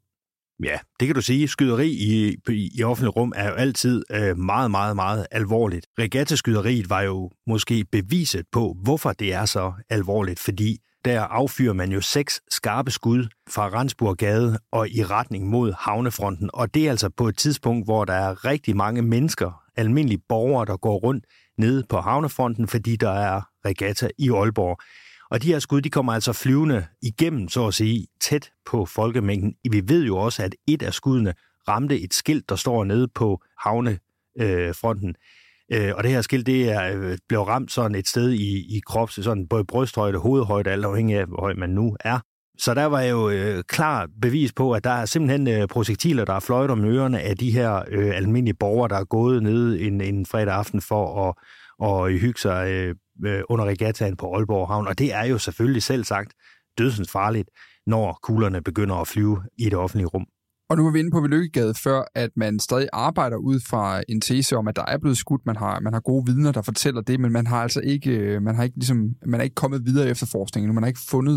Ja, 0.64 0.78
det 1.00 1.08
kan 1.08 1.14
du 1.14 1.22
sige. 1.22 1.48
Skyderi 1.48 1.88
i, 1.88 2.36
i, 2.48 2.82
offentlig 2.82 3.16
rum 3.16 3.32
er 3.36 3.48
jo 3.48 3.54
altid 3.54 4.02
øh, 4.10 4.38
meget, 4.38 4.70
meget, 4.70 4.96
meget 4.96 5.26
alvorligt. 5.30 5.86
Regattaskyderiet 5.98 6.90
var 6.90 7.00
jo 7.00 7.30
måske 7.46 7.84
beviset 7.92 8.46
på, 8.52 8.76
hvorfor 8.82 9.12
det 9.12 9.32
er 9.32 9.44
så 9.44 9.72
alvorligt, 9.90 10.40
fordi 10.40 10.78
der 11.04 11.20
affyrer 11.20 11.72
man 11.72 11.92
jo 11.92 12.00
seks 12.00 12.40
skarpe 12.50 12.90
skud 12.90 13.26
fra 13.50 13.68
Rensburggade 13.68 14.58
og 14.72 14.88
i 14.88 15.04
retning 15.04 15.48
mod 15.48 15.72
havnefronten. 15.78 16.50
Og 16.54 16.74
det 16.74 16.86
er 16.86 16.90
altså 16.90 17.10
på 17.16 17.28
et 17.28 17.36
tidspunkt, 17.36 17.86
hvor 17.86 18.04
der 18.04 18.14
er 18.14 18.44
rigtig 18.44 18.76
mange 18.76 19.02
mennesker, 19.02 19.62
almindelige 19.76 20.22
borgere, 20.28 20.66
der 20.66 20.76
går 20.76 20.98
rundt 20.98 21.24
nede 21.58 21.84
på 21.88 22.00
havnefronten, 22.00 22.68
fordi 22.68 22.96
der 22.96 23.10
er 23.10 23.42
regatta 23.64 24.08
i 24.18 24.30
Aalborg. 24.30 24.80
Og 25.30 25.42
de 25.42 25.46
her 25.46 25.58
skud, 25.58 25.80
de 25.80 25.90
kommer 25.90 26.12
altså 26.12 26.32
flyvende 26.32 26.86
igennem, 27.02 27.48
så 27.48 27.66
at 27.66 27.74
sige, 27.74 28.06
tæt 28.20 28.52
på 28.66 28.86
folkemængden. 28.86 29.54
Vi 29.70 29.82
ved 29.88 30.04
jo 30.04 30.16
også, 30.16 30.42
at 30.42 30.54
et 30.68 30.82
af 30.82 30.94
skuddene 30.94 31.34
ramte 31.68 32.00
et 32.00 32.14
skilt, 32.14 32.48
der 32.48 32.56
står 32.56 32.84
nede 32.84 33.08
på 33.08 33.42
havnefronten. 33.58 35.14
Øh, 35.72 35.88
øh, 35.88 35.94
og 35.96 36.02
det 36.02 36.10
her 36.10 36.20
skilt, 36.20 36.46
det 36.46 36.70
er 36.70 36.96
øh, 36.96 37.18
blev 37.28 37.40
ramt 37.40 37.72
sådan 37.72 37.94
et 37.94 38.08
sted 38.08 38.30
i, 38.30 38.76
i 38.76 38.80
krops, 38.86 39.24
sådan 39.24 39.48
både 39.48 39.64
brysthøjde 39.64 40.18
hovedhøjde, 40.18 40.70
alt 40.70 40.84
afhængig 40.84 41.16
af, 41.16 41.26
hvor 41.26 41.40
høj 41.40 41.54
man 41.54 41.70
nu 41.70 41.96
er. 42.00 42.18
Så 42.58 42.74
der 42.74 42.84
var 42.84 43.02
jo 43.02 43.30
øh, 43.30 43.64
klar 43.68 44.08
bevis 44.22 44.52
på, 44.52 44.72
at 44.72 44.84
der 44.84 44.90
er 44.90 45.04
simpelthen 45.04 45.48
øh, 45.48 45.68
projektiler, 45.68 46.24
der 46.24 46.32
er 46.32 46.40
fløjt 46.40 46.70
om 46.70 46.84
ørerne 46.84 47.20
af 47.20 47.36
de 47.36 47.50
her 47.50 47.82
øh, 47.90 48.16
almindelige 48.16 48.54
borgere, 48.54 48.88
der 48.88 48.96
er 48.96 49.04
gået 49.04 49.42
ned 49.42 49.80
en, 49.80 50.00
en 50.00 50.26
fredag 50.26 50.54
aften 50.54 50.80
for 50.80 51.28
at, 51.28 51.34
og 51.78 52.10
hygge 52.10 52.40
sig 52.40 52.70
øh, 52.70 52.94
øh, 53.26 53.42
under 53.48 53.64
regattaen 53.64 54.16
på 54.16 54.34
Aalborg 54.34 54.68
Havn. 54.68 54.86
Og 54.86 54.98
det 54.98 55.14
er 55.14 55.24
jo 55.24 55.38
selvfølgelig 55.38 55.82
selv 55.82 56.04
sagt 56.04 56.32
dødsens 56.78 57.10
farligt, 57.10 57.50
når 57.86 58.18
kuglerne 58.22 58.62
begynder 58.62 58.96
at 58.96 59.08
flyve 59.08 59.42
i 59.58 59.64
det 59.64 59.74
offentlige 59.74 60.06
rum. 60.06 60.26
Og 60.70 60.76
nu 60.76 60.84
var 60.84 60.90
vi 60.90 60.98
inde 60.98 61.10
på 61.10 61.26
Lykkegade 61.26 61.74
før, 61.74 62.02
at 62.14 62.30
man 62.36 62.58
stadig 62.58 62.88
arbejder 62.92 63.36
ud 63.36 63.60
fra 63.70 64.02
en 64.08 64.20
tese 64.20 64.56
om, 64.56 64.68
at 64.68 64.76
der 64.76 64.84
er 64.88 64.98
blevet 64.98 65.18
skudt. 65.18 65.46
Man 65.46 65.56
har, 65.56 65.80
man 65.80 65.92
har 65.92 66.00
gode 66.00 66.26
vidner, 66.26 66.52
der 66.52 66.62
fortæller 66.62 67.00
det, 67.00 67.20
men 67.20 67.32
man 67.32 67.46
har 67.46 67.62
altså 67.62 67.80
ikke, 67.80 68.10
øh, 68.10 68.42
man 68.42 68.54
har 68.54 68.64
ikke, 68.64 68.76
ligesom, 68.76 69.14
man 69.26 69.40
er 69.40 69.44
ikke 69.44 69.54
kommet 69.54 69.84
videre 69.84 70.08
efter 70.08 70.26
forskningen. 70.26 70.74
Man 70.74 70.82
har 70.82 70.88
ikke 70.88 71.00
fundet, 71.10 71.34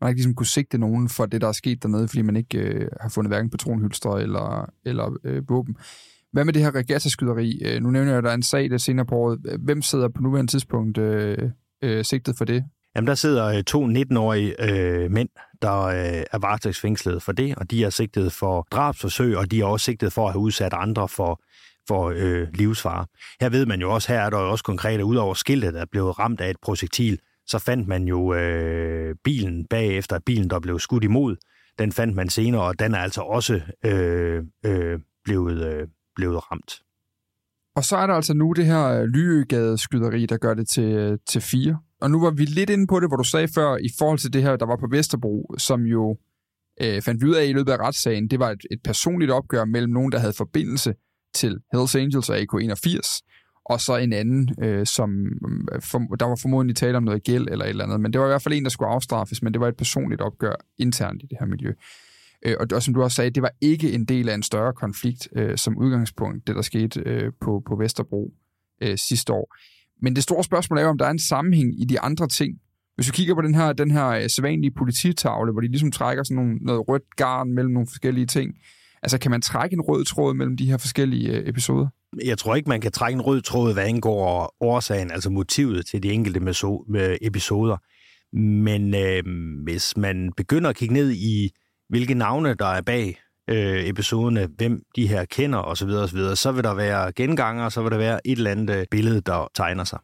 man 0.00 0.06
har 0.06 0.08
ikke 0.08 0.18
ligesom 0.18 0.34
kunne 0.34 0.46
sigte 0.46 0.78
nogen 0.78 1.08
for 1.08 1.26
det, 1.26 1.40
der 1.40 1.48
er 1.48 1.52
sket 1.52 1.82
dernede, 1.82 2.08
fordi 2.08 2.22
man 2.22 2.36
ikke 2.36 2.58
øh, 2.58 2.88
har 3.00 3.08
fundet 3.08 3.30
hverken 3.30 3.50
patronhylstre 3.50 4.22
eller, 4.22 4.70
eller 4.84 5.16
øh, 5.24 5.48
våben. 5.48 5.76
Hvad 6.32 6.44
med 6.44 6.52
det 6.52 6.62
her 6.62 6.74
regattaskyderi? 6.74 7.62
Øh, 7.64 7.82
nu 7.82 7.90
nævner 7.90 8.10
jeg, 8.10 8.18
at 8.18 8.24
der 8.24 8.30
er 8.30 8.34
en 8.34 8.42
sag, 8.42 8.70
der 8.70 8.78
senere 8.78 9.06
på 9.06 9.14
året. 9.14 9.38
Hvem 9.58 9.82
sidder 9.82 10.08
på 10.08 10.22
nuværende 10.22 10.52
tidspunkt 10.52 10.98
øh, 10.98 11.38
øh, 11.82 12.04
sigtet 12.04 12.34
for 12.38 12.44
det? 12.44 12.64
Jamen, 12.96 13.08
der 13.08 13.14
sidder 13.14 13.46
øh, 13.46 13.62
to 13.62 13.86
19-årige 13.86 14.70
øh, 14.70 15.10
mænd, 15.10 15.28
der 15.62 15.82
øh, 15.82 16.22
er 16.32 16.38
varetægtsfængslet 16.38 17.22
for 17.22 17.32
det, 17.32 17.54
og 17.56 17.70
de 17.70 17.84
er 17.84 17.90
sigtet 17.90 18.32
for 18.32 18.66
drabsforsøg, 18.70 19.36
og 19.36 19.50
de 19.50 19.60
er 19.60 19.64
også 19.64 19.84
sigtet 19.84 20.12
for 20.12 20.26
at 20.26 20.32
have 20.32 20.40
udsat 20.40 20.72
andre 20.72 21.08
for, 21.08 21.42
for 21.88 22.12
øh, 22.16 22.48
livsfare. 22.54 23.06
Her 23.40 23.48
ved 23.48 23.66
man 23.66 23.80
jo 23.80 23.94
også, 23.94 24.12
her 24.12 24.20
er 24.20 24.30
der 24.30 24.40
jo 24.40 24.50
også 24.50 24.64
konkret, 24.64 24.98
at 24.98 25.02
udover 25.02 25.34
skiltet, 25.34 25.74
der 25.74 25.84
blev 25.90 26.04
ramt 26.04 26.40
af 26.40 26.50
et 26.50 26.56
projektil, 26.62 27.18
så 27.46 27.58
fandt 27.58 27.88
man 27.88 28.04
jo 28.04 28.34
øh, 28.34 29.14
bilen 29.24 29.66
bagefter, 29.66 30.18
bilen, 30.26 30.50
der 30.50 30.60
blev 30.60 30.78
skudt 30.78 31.04
imod, 31.04 31.36
den 31.78 31.92
fandt 31.92 32.16
man 32.16 32.28
senere, 32.28 32.62
og 32.62 32.78
den 32.78 32.94
er 32.94 32.98
altså 32.98 33.20
også 33.20 33.60
øh, 33.84 34.42
øh, 34.66 35.00
blevet, 35.24 35.66
øh, 35.66 35.88
blevet 36.18 36.40
ramt. 36.50 36.72
Og 37.76 37.84
så 37.84 37.96
er 37.96 38.06
der 38.06 38.14
altså 38.14 38.34
nu 38.34 38.52
det 38.52 38.66
her 38.66 38.84
øh, 38.84 39.04
Lyøgade-skyderi, 39.04 40.26
der 40.26 40.36
gør 40.36 40.54
det 40.54 40.68
til, 40.68 40.88
øh, 41.02 41.18
til 41.26 41.40
fire 41.40 41.78
og 42.00 42.10
nu 42.10 42.20
var 42.20 42.30
vi 42.30 42.44
lidt 42.44 42.70
inde 42.70 42.86
på 42.86 43.00
det, 43.00 43.08
hvor 43.08 43.16
du 43.16 43.24
sagde 43.24 43.48
før, 43.48 43.76
i 43.76 43.88
forhold 43.98 44.18
til 44.18 44.32
det 44.32 44.42
her, 44.42 44.56
der 44.56 44.66
var 44.66 44.76
på 44.76 44.88
Vesterbro, 44.90 45.54
som 45.58 45.82
jo 45.82 46.18
øh, 46.80 47.02
fandt 47.02 47.22
vi 47.22 47.26
ud 47.28 47.34
af 47.34 47.46
i 47.46 47.52
løbet 47.52 47.72
af 47.72 47.78
retssagen, 47.78 48.28
det 48.28 48.38
var 48.38 48.50
et, 48.50 48.66
et 48.70 48.80
personligt 48.84 49.30
opgør 49.30 49.64
mellem 49.64 49.92
nogen, 49.92 50.12
der 50.12 50.18
havde 50.18 50.32
forbindelse 50.32 50.94
til 51.34 51.58
Hells 51.72 51.94
Angels 51.94 52.30
og 52.30 52.38
AK81, 52.38 53.20
og 53.64 53.80
så 53.80 53.96
en 53.96 54.12
anden, 54.12 54.48
øh, 54.62 54.86
som 54.86 55.10
øh, 55.72 55.82
for, 55.82 55.98
der 55.98 56.26
var 56.26 56.38
formodentlig 56.42 56.76
tale 56.76 56.96
om 56.96 57.02
noget 57.02 57.24
gæld 57.24 57.48
eller 57.50 57.64
et 57.64 57.68
eller 57.68 57.84
andet, 57.84 58.00
men 58.00 58.12
det 58.12 58.20
var 58.20 58.26
i 58.26 58.30
hvert 58.30 58.42
fald 58.42 58.54
en, 58.54 58.64
der 58.64 58.70
skulle 58.70 58.90
afstraffes, 58.90 59.42
men 59.42 59.52
det 59.52 59.60
var 59.60 59.68
et 59.68 59.76
personligt 59.76 60.20
opgør 60.20 60.54
internt 60.78 61.22
i 61.22 61.26
det 61.26 61.36
her 61.40 61.46
miljø. 61.46 61.72
Øh, 62.46 62.56
og, 62.60 62.66
og 62.72 62.82
som 62.82 62.94
du 62.94 63.02
også 63.02 63.14
sagde, 63.14 63.30
det 63.30 63.42
var 63.42 63.52
ikke 63.60 63.92
en 63.92 64.04
del 64.04 64.28
af 64.28 64.34
en 64.34 64.42
større 64.42 64.72
konflikt 64.72 65.28
øh, 65.36 65.56
som 65.56 65.78
udgangspunkt, 65.78 66.46
det 66.46 66.56
der 66.56 66.62
skete 66.62 67.00
øh, 67.00 67.32
på, 67.40 67.62
på 67.66 67.76
Vesterbro 67.76 68.32
øh, 68.82 68.98
sidste 68.98 69.32
år. 69.32 69.54
Men 70.02 70.16
det 70.16 70.22
store 70.22 70.44
spørgsmål 70.44 70.78
er 70.78 70.82
jo, 70.82 70.88
om 70.88 70.98
der 70.98 71.06
er 71.06 71.10
en 71.10 71.18
sammenhæng 71.18 71.80
i 71.80 71.84
de 71.84 72.00
andre 72.00 72.28
ting. 72.28 72.58
Hvis 72.94 73.06
du 73.06 73.12
kigger 73.12 73.34
på 73.34 73.42
den 73.42 73.54
her, 73.54 73.72
den 73.72 73.90
her 73.90 74.06
øh, 74.08 74.30
sædvanlige 74.30 74.70
polititavle, 74.70 75.52
hvor 75.52 75.60
de 75.60 75.68
ligesom 75.68 75.92
trækker 75.92 76.22
sådan 76.22 76.34
nogle, 76.34 76.54
noget 76.54 76.88
rødt 76.88 77.16
garn 77.16 77.52
mellem 77.52 77.72
nogle 77.72 77.88
forskellige 77.88 78.26
ting, 78.26 78.54
altså 79.02 79.18
kan 79.18 79.30
man 79.30 79.42
trække 79.42 79.74
en 79.74 79.80
rød 79.80 80.04
tråd 80.04 80.34
mellem 80.34 80.56
de 80.56 80.66
her 80.66 80.76
forskellige 80.76 81.32
øh, 81.32 81.48
episoder? 81.48 81.86
Jeg 82.24 82.38
tror 82.38 82.54
ikke, 82.54 82.68
man 82.68 82.80
kan 82.80 82.92
trække 82.92 83.14
en 83.14 83.20
rød 83.22 83.40
tråd, 83.40 83.72
hvad 83.72 83.84
angår 83.84 84.56
årsagen, 84.60 85.10
altså 85.10 85.30
motivet 85.30 85.86
til 85.86 86.02
de 86.02 86.12
enkelte 86.12 86.40
øh, 86.96 87.16
episoder. 87.22 87.76
Men 88.36 88.94
øh, 88.94 89.22
hvis 89.64 89.96
man 89.96 90.32
begynder 90.36 90.70
at 90.70 90.76
kigge 90.76 90.94
ned 90.94 91.10
i, 91.10 91.50
hvilke 91.88 92.14
navne 92.14 92.54
der 92.54 92.66
er 92.66 92.80
bag 92.80 93.20
øh, 93.48 93.84
episoderne, 93.84 94.48
hvem 94.56 94.82
de 94.96 95.08
her 95.08 95.24
kender 95.24 95.58
osv., 95.58 95.88
osv., 95.88 96.34
så 96.34 96.52
vil 96.52 96.64
der 96.64 96.74
være 96.74 97.12
genganger, 97.12 97.68
så 97.68 97.82
vil 97.82 97.90
der 97.90 97.98
være 97.98 98.26
et 98.26 98.38
eller 98.38 98.50
andet 98.50 98.76
øh, 98.76 98.86
billede, 98.90 99.20
der 99.20 99.50
tegner 99.54 99.84
sig. 99.84 99.98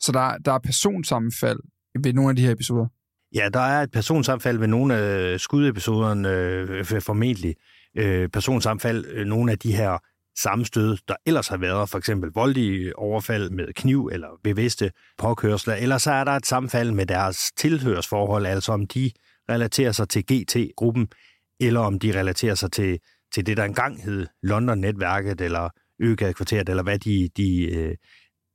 Så 0.00 0.12
der, 0.12 0.38
der 0.44 0.52
er 0.52 0.58
personsammenfald 0.58 1.58
ved 2.02 2.12
nogle 2.12 2.30
af 2.30 2.36
de 2.36 2.42
her 2.42 2.52
episoder? 2.52 2.86
Ja, 3.34 3.48
der 3.52 3.60
er 3.60 3.82
et 3.82 3.90
personsammenfald 3.90 4.58
ved 4.58 4.66
nogle 4.66 4.94
af 4.94 5.40
skudepisoderne, 5.40 6.28
øh, 6.28 7.02
formentlig. 7.02 7.54
Øh, 7.96 8.28
personsammenfald, 8.28 9.04
øh, 9.06 9.26
nogle 9.26 9.52
af 9.52 9.58
de 9.58 9.76
her 9.76 9.98
sammenstød, 10.38 10.96
der 11.08 11.14
ellers 11.26 11.48
har 11.48 11.56
været, 11.56 11.88
for 11.88 11.98
eksempel 11.98 12.30
voldelige 12.34 12.98
overfald 12.98 13.50
med 13.50 13.72
kniv 13.72 14.10
eller 14.12 14.28
bevidste 14.44 14.90
påkørsler, 15.18 15.74
eller 15.74 15.98
så 15.98 16.12
er 16.12 16.24
der 16.24 16.32
et 16.32 16.46
sammenfald 16.46 16.92
med 16.92 17.06
deres 17.06 17.52
tilhørsforhold, 17.56 18.46
altså 18.46 18.72
om 18.72 18.86
de 18.86 19.10
relaterer 19.50 19.92
sig 19.92 20.08
til 20.08 20.24
GT-gruppen, 20.32 21.08
eller 21.60 21.80
om 21.80 21.98
de 21.98 22.18
relaterer 22.18 22.54
sig 22.54 22.72
til, 22.72 22.98
til 23.34 23.46
det, 23.46 23.56
der 23.56 23.64
engang 23.64 24.02
hed 24.02 24.26
London-netværket, 24.42 25.40
eller 25.40 25.68
Øgade-kvarteret, 25.98 26.68
eller 26.68 26.82
hvad 26.82 26.98
de, 26.98 27.28
de 27.36 27.76
øh, 27.76 27.96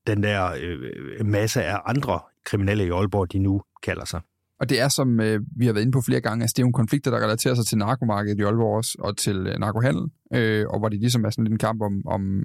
den 0.08 0.23
der 0.23 0.51
øh, 0.62 1.25
masse 1.25 1.63
af 1.63 1.79
andre 1.86 2.19
kriminelle 2.45 2.86
i 2.86 2.89
Aalborg, 2.89 3.31
de 3.31 3.39
nu 3.39 3.62
kalder 3.84 4.05
sig. 4.05 4.21
Og 4.60 4.69
det 4.69 4.81
er, 4.81 4.88
som 4.88 5.19
øh, 5.19 5.41
vi 5.58 5.65
har 5.65 5.73
været 5.73 5.84
inde 5.84 5.91
på 5.91 6.01
flere 6.01 6.21
gange, 6.21 6.43
altså 6.43 6.53
det 6.53 6.60
er 6.60 6.63
jo 6.63 6.67
en 6.67 6.73
konflikter, 6.73 7.12
der 7.12 7.17
relaterer 7.17 7.55
sig 7.55 7.65
til 7.65 7.77
narkomarkedet 7.77 8.39
i 8.39 8.43
Aalborg 8.43 8.77
også, 8.77 8.95
og 8.99 9.17
til 9.17 9.47
øh, 9.47 9.60
narkohandel, 9.60 10.05
øh, 10.34 10.65
og 10.69 10.79
hvor 10.79 10.89
det 10.89 10.99
ligesom 10.99 11.25
er 11.25 11.29
sådan 11.29 11.51
en 11.51 11.58
kamp 11.58 11.81
om, 11.81 12.08
om, 12.08 12.43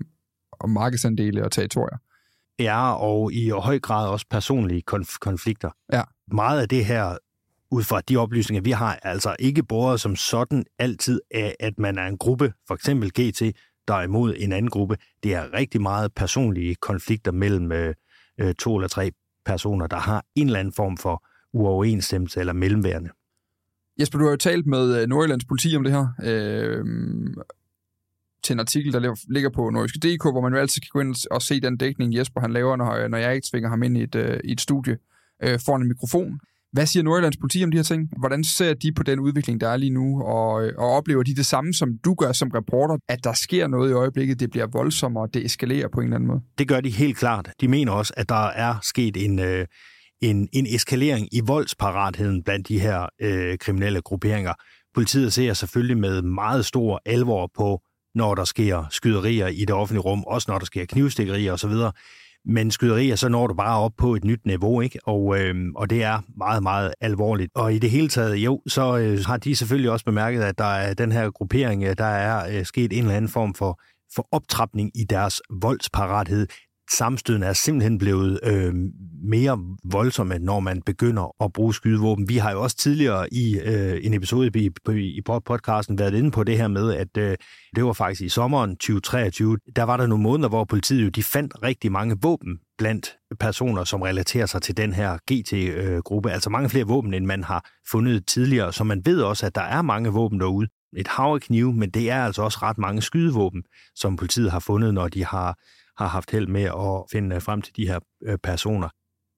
om 0.60 0.70
markedsandele 0.70 1.44
og 1.44 1.52
territorier. 1.52 1.98
Ja, 2.58 2.92
og 2.92 3.32
i 3.32 3.48
høj 3.48 3.78
grad 3.78 4.08
også 4.08 4.26
personlige 4.30 4.82
konf- 4.90 5.18
konflikter. 5.20 5.70
Ja. 5.92 6.02
Meget 6.32 6.60
af 6.60 6.68
det 6.68 6.84
her 6.84 7.16
ud 7.70 7.82
fra 7.82 8.00
de 8.00 8.16
oplysninger, 8.16 8.62
vi 8.62 8.70
har, 8.70 8.98
altså 9.02 9.36
ikke 9.38 9.62
båret 9.62 10.00
som 10.00 10.16
sådan 10.16 10.64
altid 10.78 11.20
af, 11.30 11.56
at 11.60 11.78
man 11.78 11.98
er 11.98 12.06
en 12.06 12.18
gruppe, 12.18 12.52
for 12.66 12.74
eksempel 12.74 13.10
GT, 13.10 13.42
der 13.88 13.94
er 13.94 14.02
imod 14.02 14.34
en 14.36 14.52
anden 14.52 14.70
gruppe. 14.70 14.96
Det 15.22 15.34
er 15.34 15.52
rigtig 15.52 15.82
meget 15.82 16.14
personlige 16.14 16.74
konflikter 16.74 17.32
mellem 17.32 17.72
øh, 17.72 17.94
øh, 18.40 18.54
to 18.54 18.76
eller 18.76 18.88
tre 18.88 19.12
personer, 19.44 19.86
der 19.86 19.96
har 19.96 20.24
en 20.34 20.46
eller 20.46 20.60
anden 20.60 20.74
form 20.74 20.96
for 20.96 21.24
uoverensstemmelse 21.52 22.40
eller 22.40 22.52
mellemværende. 22.52 23.10
Jesper, 24.00 24.18
du 24.18 24.24
har 24.24 24.30
jo 24.30 24.36
talt 24.36 24.66
med 24.66 25.02
øh, 25.02 25.08
Nordjyllands 25.08 25.44
politi 25.44 25.76
om 25.76 25.84
det 25.84 25.92
her, 25.92 26.06
øh, 26.24 26.84
til 28.42 28.52
en 28.52 28.60
artikel, 28.60 28.92
der 28.92 29.16
ligger 29.28 29.50
på 29.50 29.70
nordiske.dk, 29.70 30.22
hvor 30.22 30.40
man 30.40 30.52
jo 30.52 30.58
altid 30.58 30.80
kan 30.80 30.88
gå 30.92 31.00
ind 31.00 31.14
og 31.30 31.42
se 31.42 31.60
den 31.60 31.76
dækning, 31.76 32.16
Jesper 32.16 32.40
han 32.40 32.52
laver, 32.52 32.76
når, 32.76 32.92
øh, 32.92 33.08
når 33.08 33.18
jeg 33.18 33.34
ikke 33.34 33.48
tvinger 33.50 33.68
ham 33.68 33.82
ind 33.82 33.96
i 33.96 34.02
et, 34.02 34.14
øh, 34.14 34.40
i 34.44 34.52
et 34.52 34.60
studie 34.60 34.98
øh, 35.42 35.60
foran 35.66 35.82
en 35.82 35.88
mikrofon. 35.88 36.40
Hvad 36.72 36.86
siger 36.86 37.02
Nordjyllands 37.02 37.36
politi 37.36 37.64
om 37.64 37.70
de 37.70 37.76
her 37.76 37.82
ting? 37.82 38.08
Hvordan 38.18 38.44
ser 38.44 38.74
de 38.74 38.92
på 38.92 39.02
den 39.02 39.20
udvikling, 39.20 39.60
der 39.60 39.68
er 39.68 39.76
lige 39.76 39.90
nu, 39.90 40.22
og, 40.22 40.64
øh, 40.64 40.72
og 40.78 40.88
oplever 40.88 41.22
de 41.22 41.34
det 41.34 41.46
samme, 41.46 41.74
som 41.74 41.88
du 42.04 42.14
gør 42.14 42.32
som 42.32 42.48
reporter, 42.48 42.96
at 43.08 43.24
der 43.24 43.32
sker 43.32 43.66
noget 43.66 43.90
i 43.90 43.92
øjeblikket, 43.92 44.40
det 44.40 44.50
bliver 44.50 44.66
voldsommere, 44.72 45.28
det 45.34 45.44
eskalerer 45.44 45.88
på 45.88 46.00
en 46.00 46.06
eller 46.06 46.16
anden 46.16 46.28
måde? 46.28 46.40
Det 46.58 46.68
gør 46.68 46.80
de 46.80 46.90
helt 46.90 47.16
klart. 47.16 47.50
De 47.60 47.68
mener 47.68 47.92
også, 47.92 48.12
at 48.16 48.28
der 48.28 48.46
er 48.46 48.74
sket 48.82 49.24
en, 49.24 49.38
øh, 49.38 49.66
en, 50.20 50.48
en 50.52 50.66
eskalering 50.66 51.28
i 51.32 51.40
voldsparatheden 51.46 52.42
blandt 52.42 52.68
de 52.68 52.80
her 52.80 53.08
øh, 53.22 53.58
kriminelle 53.58 54.00
grupperinger. 54.00 54.54
Politiet 54.94 55.32
ser 55.32 55.52
selvfølgelig 55.52 55.98
med 55.98 56.22
meget 56.22 56.66
stor 56.66 57.00
alvor 57.06 57.50
på, 57.56 57.80
når 58.14 58.34
der 58.34 58.44
sker 58.44 58.84
skyderier 58.90 59.46
i 59.46 59.60
det 59.60 59.70
offentlige 59.70 60.02
rum, 60.02 60.24
også 60.24 60.50
når 60.50 60.58
der 60.58 60.66
sker 60.66 60.84
knivstikkerier 60.84 61.52
osv., 61.52 61.72
men 62.44 62.70
skyderier, 62.70 63.16
så 63.16 63.28
når 63.28 63.46
du 63.46 63.54
bare 63.54 63.78
op 63.78 63.92
på 63.98 64.14
et 64.14 64.24
nyt 64.24 64.46
niveau, 64.46 64.80
ikke? 64.80 64.98
Og, 65.04 65.40
øh, 65.40 65.54
og 65.76 65.90
det 65.90 66.02
er 66.02 66.20
meget, 66.36 66.62
meget 66.62 66.94
alvorligt. 67.00 67.50
Og 67.54 67.74
i 67.74 67.78
det 67.78 67.90
hele 67.90 68.08
taget, 68.08 68.36
jo, 68.36 68.62
så 68.66 68.98
øh, 68.98 69.18
har 69.26 69.36
de 69.36 69.56
selvfølgelig 69.56 69.90
også 69.90 70.04
bemærket, 70.04 70.42
at 70.42 70.58
der 70.58 70.64
er 70.64 70.94
den 70.94 71.12
her 71.12 71.30
gruppering, 71.30 71.84
øh, 71.84 71.94
der 71.98 72.04
er 72.04 72.58
øh, 72.58 72.64
sket 72.64 72.92
en 72.92 72.98
eller 72.98 73.16
anden 73.16 73.30
form 73.30 73.54
for, 73.54 73.80
for 74.14 74.28
optrapning 74.32 74.90
i 74.94 75.04
deres 75.04 75.42
voldsparathed 75.62 76.46
sammenstødene 76.92 77.46
er 77.46 77.52
simpelthen 77.52 77.98
blevet 77.98 78.40
øh, 78.42 78.74
mere 79.22 79.58
voldsomme, 79.84 80.38
når 80.38 80.60
man 80.60 80.82
begynder 80.82 81.44
at 81.44 81.52
bruge 81.52 81.74
skydevåben. 81.74 82.28
Vi 82.28 82.36
har 82.36 82.52
jo 82.52 82.62
også 82.62 82.76
tidligere 82.76 83.34
i 83.34 83.58
øh, 83.58 84.00
en 84.02 84.14
episode 84.14 84.50
i, 84.54 84.70
i 84.98 85.20
podcasten 85.44 85.98
været 85.98 86.14
inde 86.14 86.30
på 86.30 86.44
det 86.44 86.56
her 86.56 86.68
med, 86.68 86.94
at 86.94 87.16
øh, 87.18 87.36
det 87.76 87.84
var 87.84 87.92
faktisk 87.92 88.22
i 88.22 88.28
sommeren 88.28 88.70
2023, 88.70 89.58
der 89.76 89.82
var 89.82 89.96
der 89.96 90.06
nogle 90.06 90.22
måneder, 90.22 90.48
hvor 90.48 90.64
politiet 90.64 91.04
jo, 91.04 91.08
de 91.08 91.22
fandt 91.22 91.62
rigtig 91.62 91.92
mange 91.92 92.16
våben 92.22 92.58
blandt 92.78 93.16
personer, 93.40 93.84
som 93.84 94.02
relaterer 94.02 94.46
sig 94.46 94.62
til 94.62 94.76
den 94.76 94.92
her 94.92 95.18
GT-gruppe. 95.32 96.28
Øh, 96.28 96.34
altså 96.34 96.50
mange 96.50 96.68
flere 96.68 96.86
våben, 96.86 97.14
end 97.14 97.26
man 97.26 97.44
har 97.44 97.70
fundet 97.90 98.26
tidligere, 98.26 98.72
så 98.72 98.84
man 98.84 99.02
ved 99.04 99.22
også, 99.22 99.46
at 99.46 99.54
der 99.54 99.62
er 99.62 99.82
mange 99.82 100.10
våben 100.10 100.40
derude. 100.40 100.68
Et 100.96 101.08
hav 101.08 101.34
af 101.34 101.40
knive, 101.40 101.72
men 101.72 101.90
det 101.90 102.10
er 102.10 102.24
altså 102.24 102.42
også 102.42 102.58
ret 102.62 102.78
mange 102.78 103.02
skydevåben, 103.02 103.62
som 103.94 104.16
politiet 104.16 104.50
har 104.50 104.58
fundet, 104.60 104.94
når 104.94 105.08
de 105.08 105.24
har 105.24 105.58
har 106.00 106.08
haft 106.08 106.30
held 106.30 106.46
med 106.46 106.62
at 106.62 107.04
finde 107.12 107.40
frem 107.40 107.62
til 107.62 107.76
de 107.76 107.86
her 107.86 107.98
øh, 108.26 108.38
personer. 108.42 108.88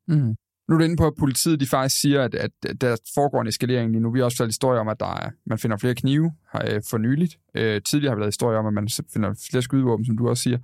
Mm. 0.08 0.36
Nu 0.68 0.74
er 0.74 0.78
du 0.78 0.84
inde 0.84 0.96
på, 0.96 1.06
at 1.06 1.12
politiet 1.18 1.60
de 1.60 1.66
faktisk 1.66 2.00
siger, 2.00 2.22
at, 2.22 2.34
at 2.34 2.50
der 2.80 2.96
foregår 3.14 3.40
en 3.40 3.46
eskalering 3.46 3.90
lige 3.90 4.00
nu. 4.00 4.12
Vi 4.12 4.18
har 4.18 4.24
også 4.24 4.36
fået 4.36 4.48
historier 4.48 4.80
om, 4.80 4.88
at 4.88 5.00
der 5.00 5.14
er, 5.14 5.30
man 5.46 5.58
finder 5.58 5.76
flere 5.76 5.94
knive 5.94 6.32
her, 6.52 6.80
for 6.90 6.98
nyligt. 6.98 7.38
Øh, 7.54 7.82
tidligere 7.82 8.10
har 8.10 8.16
vi 8.16 8.20
lavet 8.20 8.34
historier 8.34 8.58
om, 8.58 8.66
at 8.66 8.74
man 8.74 8.88
finder 9.12 9.34
flere 9.50 9.62
skydevåben, 9.62 10.06
som 10.06 10.16
du 10.18 10.28
også 10.28 10.42
siger. 10.42 10.58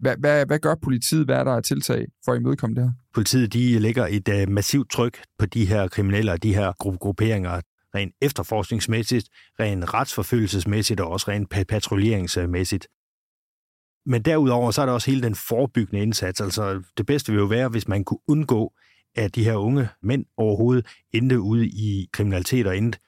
Hvad, 0.00 0.16
hvad, 0.18 0.46
hvad 0.46 0.58
gør 0.58 0.74
politiet? 0.74 1.24
Hvad 1.24 1.36
er 1.36 1.44
der 1.44 1.60
tiltag 1.60 2.06
for 2.24 2.32
at 2.32 2.40
imødekomme 2.40 2.76
det 2.76 2.84
her? 2.84 2.92
Politiet 3.14 3.52
de 3.52 3.78
lægger 3.78 4.06
et 4.06 4.28
uh, 4.28 4.52
massivt 4.52 4.90
tryk 4.90 5.22
på 5.38 5.46
de 5.46 5.66
her 5.66 5.88
kriminelle 5.88 6.32
og 6.32 6.42
de 6.42 6.54
her 6.54 6.72
gru- 6.84 6.96
grupperinger, 6.96 7.60
rent 7.94 8.14
efterforskningsmæssigt, 8.22 9.28
rent 9.60 9.94
retsforfølgelsesmæssigt 9.94 11.00
og 11.00 11.10
også 11.10 11.28
rent 11.28 11.50
patruljeringsmæssigt. 11.68 12.86
Men 14.06 14.22
derudover 14.22 14.70
så 14.70 14.82
er 14.82 14.86
der 14.86 14.92
også 14.92 15.10
hele 15.10 15.22
den 15.22 15.34
forebyggende 15.34 16.02
indsats. 16.02 16.40
Altså 16.40 16.82
det 16.98 17.06
bedste 17.06 17.32
vil 17.32 17.38
jo 17.38 17.44
være, 17.46 17.68
hvis 17.68 17.88
man 17.88 18.04
kunne 18.04 18.20
undgå, 18.28 18.72
at 19.16 19.34
de 19.34 19.44
her 19.44 19.54
unge 19.54 19.88
mænd 20.02 20.24
overhovedet 20.36 20.86
endte 21.12 21.40
ude 21.40 21.66
i 21.66 22.08
kriminalitet 22.12 22.66
og 22.66 22.76
endte 22.76 22.98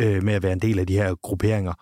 øh, 0.00 0.22
med 0.22 0.34
at 0.34 0.42
være 0.42 0.52
en 0.52 0.60
del 0.60 0.78
af 0.78 0.86
de 0.86 0.94
her 0.94 1.14
grupperinger. 1.14 1.72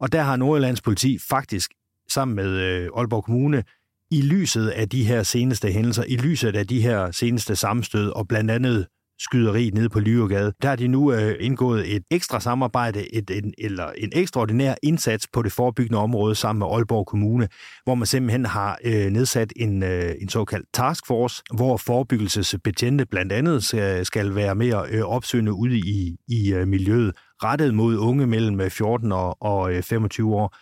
Og 0.00 0.12
der 0.12 0.22
har 0.22 0.36
Nordjyllands 0.36 0.80
politi 0.80 1.18
faktisk 1.18 1.70
sammen 2.12 2.34
med 2.34 2.48
øh, 2.50 2.88
Aalborg 2.96 3.24
Kommune 3.24 3.64
i 4.10 4.22
lyset 4.22 4.68
af 4.68 4.88
de 4.88 5.04
her 5.04 5.22
seneste 5.22 5.72
hændelser, 5.72 6.04
i 6.08 6.16
lyset 6.16 6.56
af 6.56 6.66
de 6.66 6.82
her 6.82 7.10
seneste 7.10 7.56
sammenstød 7.56 8.10
og 8.10 8.28
blandt 8.28 8.50
andet 8.50 8.86
skyderi 9.20 9.70
nede 9.74 9.88
på 9.88 10.00
Lyvegade, 10.00 10.52
der 10.62 10.68
har 10.68 10.76
de 10.76 10.88
nu 10.88 11.12
øh, 11.12 11.36
indgået 11.40 11.96
et 11.96 12.02
ekstra 12.10 12.40
samarbejde, 12.40 13.14
et, 13.14 13.30
en, 13.30 13.54
eller 13.58 13.90
en 13.98 14.12
ekstraordinær 14.12 14.74
indsats 14.82 15.28
på 15.32 15.42
det 15.42 15.52
forebyggende 15.52 15.98
område 15.98 16.34
sammen 16.34 16.58
med 16.58 16.66
Aalborg 16.66 17.06
Kommune, 17.06 17.48
hvor 17.84 17.94
man 17.94 18.06
simpelthen 18.06 18.46
har 18.46 18.78
øh, 18.84 19.06
nedsat 19.06 19.52
en, 19.56 19.82
øh, 19.82 20.14
en 20.20 20.28
såkaldt 20.28 20.66
taskforce, 20.74 21.42
hvor 21.54 21.76
forebyggelsesbetjente 21.76 23.06
blandt 23.06 23.32
andet 23.32 23.64
skal, 23.64 24.06
skal 24.06 24.34
være 24.34 24.54
mere 24.54 24.84
øh, 24.90 25.02
opsøgende 25.02 25.52
ude 25.52 25.78
i, 25.78 26.16
i 26.28 26.52
øh, 26.52 26.68
miljøet, 26.68 27.12
rettet 27.42 27.74
mod 27.74 27.96
unge 27.96 28.26
mellem 28.26 28.60
øh, 28.60 28.70
14 28.70 29.12
og, 29.12 29.42
og 29.42 29.74
øh, 29.74 29.82
25 29.82 30.34
år. 30.34 30.56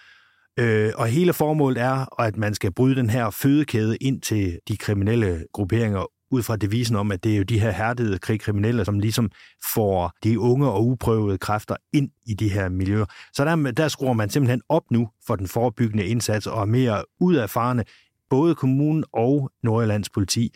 Øh, 0.60 0.92
og 0.96 1.06
hele 1.06 1.32
formålet 1.32 1.82
er, 1.82 2.20
at 2.22 2.36
man 2.36 2.54
skal 2.54 2.72
bryde 2.72 2.96
den 2.96 3.10
her 3.10 3.30
fødekæde 3.30 3.96
ind 3.96 4.20
til 4.20 4.58
de 4.68 4.76
kriminelle 4.76 5.44
grupperinger 5.52 6.06
ud 6.30 6.42
fra 6.42 6.56
devisen 6.56 6.96
om, 6.96 7.12
at 7.12 7.24
det 7.24 7.32
er 7.32 7.36
jo 7.36 7.42
de 7.42 7.60
her 7.60 7.70
hærdede 7.70 8.18
krigkriminelle, 8.18 8.84
som 8.84 9.00
ligesom 9.00 9.30
får 9.74 10.12
de 10.24 10.40
unge 10.40 10.68
og 10.68 10.86
uprøvede 10.86 11.38
kræfter 11.38 11.76
ind 11.92 12.10
i 12.26 12.34
de 12.34 12.48
her 12.48 12.68
miljøer. 12.68 13.04
Så 13.32 13.44
der, 13.44 13.70
der 13.70 13.88
skruer 13.88 14.12
man 14.12 14.30
simpelthen 14.30 14.62
op 14.68 14.90
nu 14.90 15.08
for 15.26 15.36
den 15.36 15.48
forebyggende 15.48 16.06
indsats 16.06 16.46
og 16.46 16.60
er 16.60 16.66
mere 16.66 17.04
ud 17.20 17.34
af 17.34 17.50
farne, 17.50 17.84
både 18.30 18.54
kommunen 18.54 19.04
og 19.12 19.50
Nordjyllands 19.62 20.10
politi. 20.10 20.54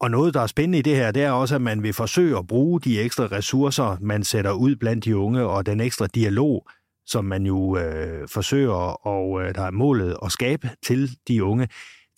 Og 0.00 0.10
noget, 0.10 0.34
der 0.34 0.40
er 0.40 0.46
spændende 0.46 0.78
i 0.78 0.82
det 0.82 0.96
her, 0.96 1.10
det 1.10 1.22
er 1.22 1.30
også, 1.30 1.54
at 1.54 1.60
man 1.60 1.82
vil 1.82 1.92
forsøge 1.92 2.38
at 2.38 2.46
bruge 2.46 2.80
de 2.80 3.00
ekstra 3.00 3.24
ressourcer, 3.24 3.96
man 4.00 4.24
sætter 4.24 4.52
ud 4.52 4.76
blandt 4.76 5.04
de 5.04 5.16
unge, 5.16 5.42
og 5.42 5.66
den 5.66 5.80
ekstra 5.80 6.06
dialog, 6.06 6.68
som 7.06 7.24
man 7.24 7.46
jo 7.46 7.76
øh, 7.76 8.28
forsøger, 8.28 9.06
og 9.06 9.42
øh, 9.42 9.54
der 9.54 9.62
er 9.62 9.70
målet 9.70 10.16
at 10.24 10.32
skabe 10.32 10.70
til 10.86 11.18
de 11.28 11.44
unge, 11.44 11.68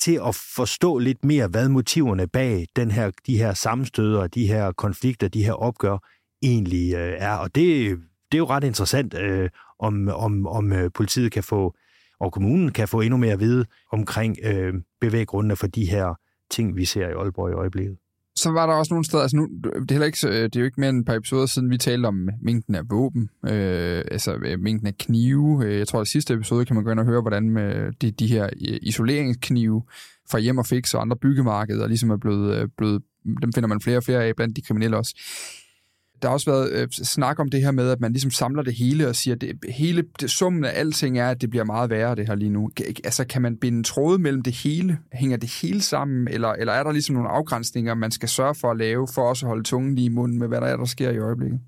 til 0.00 0.20
at 0.26 0.34
forstå 0.34 0.98
lidt 0.98 1.24
mere, 1.24 1.48
hvad 1.48 1.68
motiverne 1.68 2.26
bag 2.26 2.66
den 2.76 2.90
her, 2.90 3.10
de 3.26 3.38
her 3.38 3.54
sammenstøder, 3.54 4.26
de 4.26 4.46
her 4.46 4.72
konflikter, 4.72 5.28
de 5.28 5.44
her 5.44 5.52
opgør 5.52 5.98
egentlig 6.42 6.94
øh, 6.94 7.14
er. 7.18 7.36
Og 7.36 7.54
det, 7.54 7.98
det 8.32 8.34
er 8.34 8.38
jo 8.38 8.46
ret 8.46 8.64
interessant, 8.64 9.14
øh, 9.14 9.50
om, 9.78 10.08
om, 10.08 10.46
om 10.46 10.72
øh, 10.72 10.90
politiet 10.94 11.32
kan 11.32 11.42
få, 11.42 11.74
og 12.20 12.32
kommunen 12.32 12.72
kan 12.72 12.88
få 12.88 13.00
endnu 13.00 13.16
mere 13.16 13.32
at 13.32 13.40
vide 13.40 13.64
omkring 13.92 14.36
øh, 14.42 14.74
bevæggrundene 15.00 15.56
for 15.56 15.66
de 15.66 15.90
her 15.90 16.14
ting, 16.50 16.76
vi 16.76 16.84
ser 16.84 17.08
i 17.08 17.12
Aalborg 17.12 17.50
i 17.50 17.54
øjeblikket 17.54 17.96
så 18.36 18.50
var 18.50 18.66
der 18.66 18.74
også 18.74 18.94
nogle 18.94 19.04
steder, 19.04 19.22
altså 19.22 19.36
nu, 19.36 19.48
det 19.64 19.90
er, 19.90 19.94
heller 19.94 20.06
ikke, 20.06 20.28
øh, 20.28 20.44
det 20.44 20.56
er 20.56 20.60
jo 20.60 20.64
ikke 20.64 20.80
mere 20.80 20.90
end 20.90 21.00
et 21.00 21.06
par 21.06 21.14
episoder 21.14 21.46
siden, 21.46 21.70
vi 21.70 21.78
talte 21.78 22.06
om 22.06 22.28
mængden 22.42 22.74
af 22.74 22.82
våben, 22.90 23.30
øh, 23.44 24.04
altså 24.10 24.34
øh, 24.34 24.60
mængden 24.60 24.86
af 24.86 24.98
knive. 24.98 25.64
Øh, 25.64 25.78
jeg 25.78 25.88
tror, 25.88 26.00
at 26.00 26.08
i 26.08 26.10
sidste 26.10 26.34
episode 26.34 26.64
kan 26.64 26.74
man 26.76 26.84
gå 26.84 26.90
ind 26.90 27.00
og 27.00 27.06
høre, 27.06 27.20
hvordan 27.20 27.50
med 27.50 27.92
de, 27.92 28.10
de 28.10 28.26
her 28.26 28.48
isoleringsknive 28.82 29.82
fra 30.30 30.38
hjem 30.38 30.58
og 30.58 30.66
fix 30.66 30.94
og 30.94 31.02
andre 31.02 31.16
byggemarkeder 31.16 31.86
ligesom 31.86 32.10
er 32.10 32.16
blevet, 32.16 32.72
blevet, 32.76 33.02
dem 33.42 33.52
finder 33.52 33.68
man 33.68 33.80
flere 33.80 33.96
og 33.96 34.04
flere 34.04 34.24
af 34.24 34.36
blandt 34.36 34.56
de 34.56 34.62
kriminelle 34.62 34.96
også. 34.96 35.14
Der 36.22 36.28
har 36.28 36.32
også 36.32 36.50
været 36.50 36.72
øh, 36.72 36.88
snak 36.90 37.38
om 37.38 37.48
det 37.48 37.62
her 37.62 37.70
med, 37.70 37.90
at 37.90 38.00
man 38.00 38.12
ligesom 38.12 38.30
samler 38.30 38.62
det 38.62 38.74
hele 38.74 39.08
og 39.08 39.16
siger, 39.16 39.34
at 39.34 39.40
det, 39.40 39.58
hele 39.68 40.04
det, 40.20 40.30
summen 40.30 40.64
af 40.64 40.72
alting 40.74 41.18
er, 41.18 41.30
at 41.30 41.40
det 41.40 41.50
bliver 41.50 41.64
meget 41.64 41.90
værre, 41.90 42.14
det 42.14 42.26
her 42.26 42.34
lige 42.34 42.50
nu. 42.50 42.70
Altså, 43.04 43.24
kan 43.24 43.42
man 43.42 43.56
binde 43.56 43.82
tråde 43.82 44.18
mellem 44.18 44.42
det 44.42 44.52
hele? 44.52 44.98
Hænger 45.12 45.36
det 45.36 45.50
hele 45.62 45.82
sammen? 45.82 46.28
Eller, 46.28 46.52
eller 46.52 46.72
er 46.72 46.82
der 46.82 46.92
ligesom 46.92 47.14
nogle 47.14 47.28
afgrænsninger, 47.28 47.94
man 47.94 48.10
skal 48.10 48.28
sørge 48.28 48.54
for 48.54 48.70
at 48.70 48.76
lave, 48.76 49.08
for 49.14 49.22
også 49.22 49.46
at 49.46 49.48
holde 49.48 49.64
tungen 49.64 49.94
lige 49.94 50.06
i 50.06 50.08
munden 50.08 50.38
med, 50.38 50.48
hvad 50.48 50.60
der 50.60 50.66
er, 50.66 50.76
der 50.76 50.84
sker 50.84 51.10
i 51.10 51.18
øjeblikket? 51.18 51.60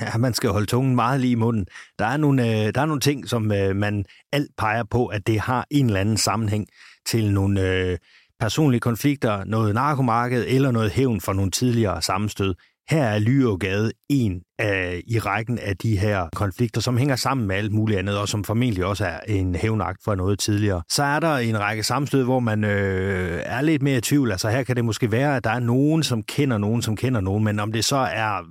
Ja, 0.00 0.18
man 0.18 0.34
skal 0.34 0.50
holde 0.50 0.66
tungen 0.66 0.94
meget 0.94 1.20
lige 1.20 1.30
i 1.30 1.34
munden. 1.34 1.66
Der 1.98 2.06
er 2.06 2.16
nogle, 2.16 2.42
øh, 2.42 2.74
der 2.74 2.80
er 2.80 2.86
nogle 2.86 3.00
ting, 3.00 3.28
som 3.28 3.52
øh, 3.52 3.76
man 3.76 4.04
alt 4.32 4.50
peger 4.58 4.84
på, 4.90 5.06
at 5.06 5.26
det 5.26 5.40
har 5.40 5.66
en 5.70 5.86
eller 5.86 6.00
anden 6.00 6.16
sammenhæng 6.16 6.66
til 7.06 7.32
nogle 7.32 7.70
øh, 7.70 7.98
personlige 8.40 8.80
konflikter, 8.80 9.44
noget 9.44 9.74
narkomarked 9.74 10.44
eller 10.48 10.70
noget 10.70 10.90
hævn 10.90 11.20
for 11.20 11.32
nogle 11.32 11.50
tidligere 11.50 12.02
sammenstød. 12.02 12.54
Her 12.90 13.04
er 13.04 13.18
Lyregade 13.18 13.92
en 14.08 14.42
af, 14.58 15.02
i 15.06 15.18
rækken 15.18 15.58
af 15.58 15.76
de 15.76 15.98
her 15.98 16.28
konflikter, 16.34 16.80
som 16.80 16.96
hænger 16.96 17.16
sammen 17.16 17.46
med 17.46 17.56
alt 17.56 17.72
muligt 17.72 17.98
andet, 17.98 18.18
og 18.18 18.28
som 18.28 18.44
formentlig 18.44 18.84
også 18.84 19.04
er 19.04 19.20
en 19.28 19.54
hævnagt 19.54 20.04
for 20.04 20.14
noget 20.14 20.38
tidligere. 20.38 20.82
Så 20.90 21.02
er 21.02 21.20
der 21.20 21.36
en 21.36 21.60
række 21.60 21.82
sammenstød, 21.82 22.24
hvor 22.24 22.40
man 22.40 22.64
øh, 22.64 23.42
er 23.44 23.60
lidt 23.60 23.82
mere 23.82 23.98
i 23.98 24.00
tvivl. 24.00 24.30
Altså 24.30 24.50
her 24.50 24.62
kan 24.62 24.76
det 24.76 24.84
måske 24.84 25.12
være, 25.12 25.36
at 25.36 25.44
der 25.44 25.50
er 25.50 25.60
nogen, 25.60 26.02
som 26.02 26.22
kender 26.22 26.58
nogen, 26.58 26.82
som 26.82 26.96
kender 26.96 27.20
nogen, 27.20 27.44
men 27.44 27.60
om 27.60 27.72
det 27.72 27.84
så 27.84 27.96
er 27.96 28.42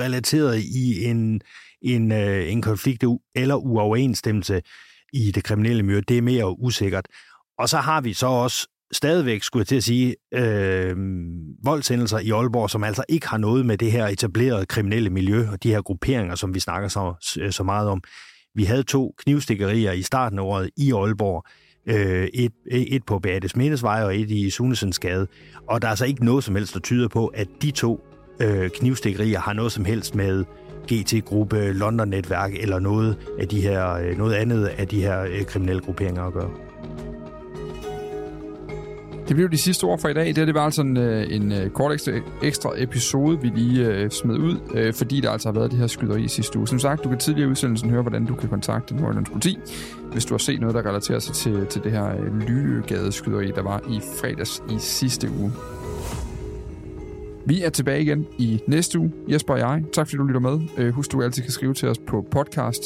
relateret 0.00 0.58
i 0.58 1.04
en, 1.04 1.40
en, 1.82 2.12
øh, 2.12 2.52
en 2.52 2.62
konflikt 2.62 3.04
eller 3.34 3.54
uoverensstemmelse 3.54 4.62
i 5.12 5.30
det 5.30 5.44
kriminelle 5.44 5.82
miljø, 5.82 6.00
det 6.08 6.18
er 6.18 6.22
mere 6.22 6.60
usikkert. 6.60 7.06
Og 7.58 7.68
så 7.68 7.76
har 7.76 8.00
vi 8.00 8.12
så 8.12 8.26
også 8.26 8.68
stadigvæk, 8.92 9.42
skulle 9.42 9.60
jeg 9.60 9.66
til 9.66 9.76
at 9.76 9.84
sige, 9.84 10.16
øh, 10.34 10.96
voldsendelser 11.64 12.18
i 12.18 12.30
Aalborg, 12.30 12.70
som 12.70 12.84
altså 12.84 13.04
ikke 13.08 13.28
har 13.28 13.38
noget 13.38 13.66
med 13.66 13.78
det 13.78 13.92
her 13.92 14.06
etablerede 14.06 14.66
kriminelle 14.66 15.10
miljø 15.10 15.48
og 15.52 15.62
de 15.62 15.70
her 15.70 15.82
grupperinger, 15.82 16.34
som 16.34 16.54
vi 16.54 16.60
snakker 16.60 16.88
så, 16.88 17.36
øh, 17.40 17.52
så 17.52 17.62
meget 17.62 17.88
om. 17.88 18.02
Vi 18.54 18.64
havde 18.64 18.82
to 18.82 19.14
knivstikkerier 19.18 19.92
i 19.92 20.02
starten 20.02 20.38
af 20.38 20.42
året 20.42 20.70
i 20.76 20.92
Aalborg. 20.92 21.44
Øh, 21.86 22.28
et, 22.34 22.52
et 22.70 23.04
på 23.06 23.18
Beates 23.18 23.56
Mindesvej 23.56 24.04
og 24.04 24.16
et 24.16 24.30
i 24.30 24.50
Sunesens 24.50 24.98
Gade. 24.98 25.26
Og 25.68 25.82
der 25.82 25.88
er 25.88 25.90
altså 25.90 26.04
ikke 26.04 26.24
noget 26.24 26.44
som 26.44 26.54
helst, 26.54 26.74
der 26.74 26.80
tyder 26.80 27.08
på, 27.08 27.26
at 27.26 27.48
de 27.62 27.70
to 27.70 28.00
øh, 28.40 28.70
knivstikkerier 28.70 29.38
har 29.38 29.52
noget 29.52 29.72
som 29.72 29.84
helst 29.84 30.14
med 30.14 30.44
GT-gruppe, 30.92 31.72
London-netværk 31.72 32.54
eller 32.54 32.78
noget 32.78 33.16
af 33.38 33.48
de 33.48 33.60
her, 33.60 33.92
øh, 33.92 34.18
noget 34.18 34.34
andet 34.34 34.66
af 34.66 34.88
de 34.88 35.02
her 35.02 35.20
øh, 35.20 35.44
kriminelle 35.44 35.82
grupperinger 35.82 36.22
at 36.22 36.32
gøre. 36.32 36.67
Det 39.28 39.36
blev 39.36 39.50
de 39.50 39.58
sidste 39.58 39.84
ord 39.84 39.98
for 39.98 40.08
i 40.08 40.12
dag. 40.12 40.26
Det, 40.26 40.46
det 40.46 40.54
var 40.54 40.60
altså 40.60 40.82
en, 40.82 40.96
øh, 40.96 41.34
en 41.34 41.52
øh, 41.52 41.70
kort 41.70 41.92
ekstra, 41.92 42.12
ekstra 42.42 42.72
episode, 42.76 43.40
vi 43.40 43.48
lige 43.48 44.04
uh, 44.04 44.10
smed 44.10 44.38
ud, 44.38 44.56
uh, 44.74 44.94
fordi 44.94 45.20
der 45.20 45.30
altså 45.30 45.48
har 45.48 45.52
været 45.52 45.70
det 45.70 45.78
her 45.78 45.86
skyderi 45.86 46.22
i 46.22 46.28
sidste 46.28 46.58
uge. 46.58 46.68
Som 46.68 46.78
sagt, 46.78 47.04
du 47.04 47.08
kan 47.08 47.18
tidligere 47.18 47.48
i 47.48 47.50
udsendelsen 47.50 47.90
høre, 47.90 48.02
hvordan 48.02 48.26
du 48.26 48.34
kan 48.34 48.48
kontakte 48.48 48.96
Nordjyllands 48.96 49.30
politi, 49.30 49.58
hvis 50.12 50.24
du 50.24 50.34
har 50.34 50.38
set 50.38 50.60
noget, 50.60 50.74
der 50.74 50.86
relaterer 50.86 51.18
sig 51.18 51.34
til, 51.34 51.66
til 51.66 51.84
det 51.84 51.92
her 51.92 52.14
uh, 52.14 52.38
Lyegade-skyderi, 52.38 53.46
der 53.46 53.62
var 53.62 53.82
i 53.90 54.00
fredags 54.20 54.62
i 54.70 54.76
sidste 54.78 55.30
uge. 55.40 55.52
Vi 57.44 57.62
er 57.62 57.70
tilbage 57.70 58.02
igen 58.02 58.26
i 58.38 58.60
næste 58.66 58.98
uge. 58.98 59.12
Jesper 59.28 59.54
og 59.54 59.60
jeg. 59.60 59.82
Tak 59.92 60.06
fordi 60.06 60.16
du 60.16 60.24
lytter 60.24 60.40
med. 60.40 60.92
Husk, 60.92 61.12
du 61.12 61.22
altid 61.22 61.42
kan 61.42 61.52
skrive 61.52 61.74
til 61.74 61.88
os 61.88 61.98
på 61.98 62.26
podcast 62.30 62.84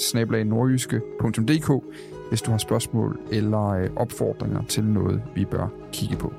hvis 2.33 2.43
du 2.43 2.51
har 2.51 2.59
spørgsmål 2.59 3.21
eller 3.31 3.69
øh, 3.69 3.91
opfordringer 3.97 4.63
til 4.65 4.85
noget, 4.85 5.23
vi 5.35 5.45
bør 5.45 5.69
kigge 5.93 6.17
på. 6.17 6.33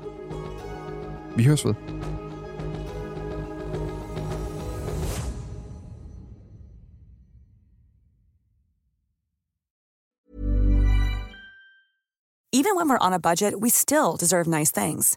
Vi 1.36 1.44
høres 1.44 1.64
ved. 1.64 1.74
Even 12.52 12.76
when 12.76 12.88
we're 12.88 13.06
on 13.06 13.12
a 13.12 13.20
budget, 13.20 13.60
we 13.60 13.70
still 13.70 14.16
deserve 14.20 14.46
nice 14.58 14.72
things. 14.80 15.16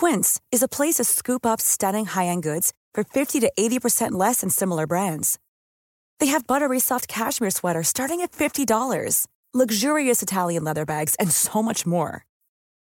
Quince 0.00 0.40
is 0.52 0.62
a 0.62 0.68
place 0.76 0.96
to 0.96 1.04
scoop 1.04 1.46
up 1.46 1.60
stunning 1.60 2.06
high-end 2.06 2.42
goods 2.42 2.72
for 2.94 3.04
50 3.04 3.40
to 3.40 3.50
80% 3.58 4.26
less 4.26 4.40
than 4.40 4.50
similar 4.50 4.86
brands. 4.86 5.38
They 6.20 6.30
have 6.32 6.46
buttery 6.46 6.78
soft 6.78 7.08
cashmere 7.08 7.50
sweaters 7.50 7.88
starting 7.88 8.22
at 8.22 8.32
$50 8.32 8.66
luxurious 9.54 10.22
Italian 10.22 10.64
leather 10.64 10.84
bags, 10.84 11.14
and 11.14 11.30
so 11.32 11.62
much 11.62 11.86
more. 11.86 12.26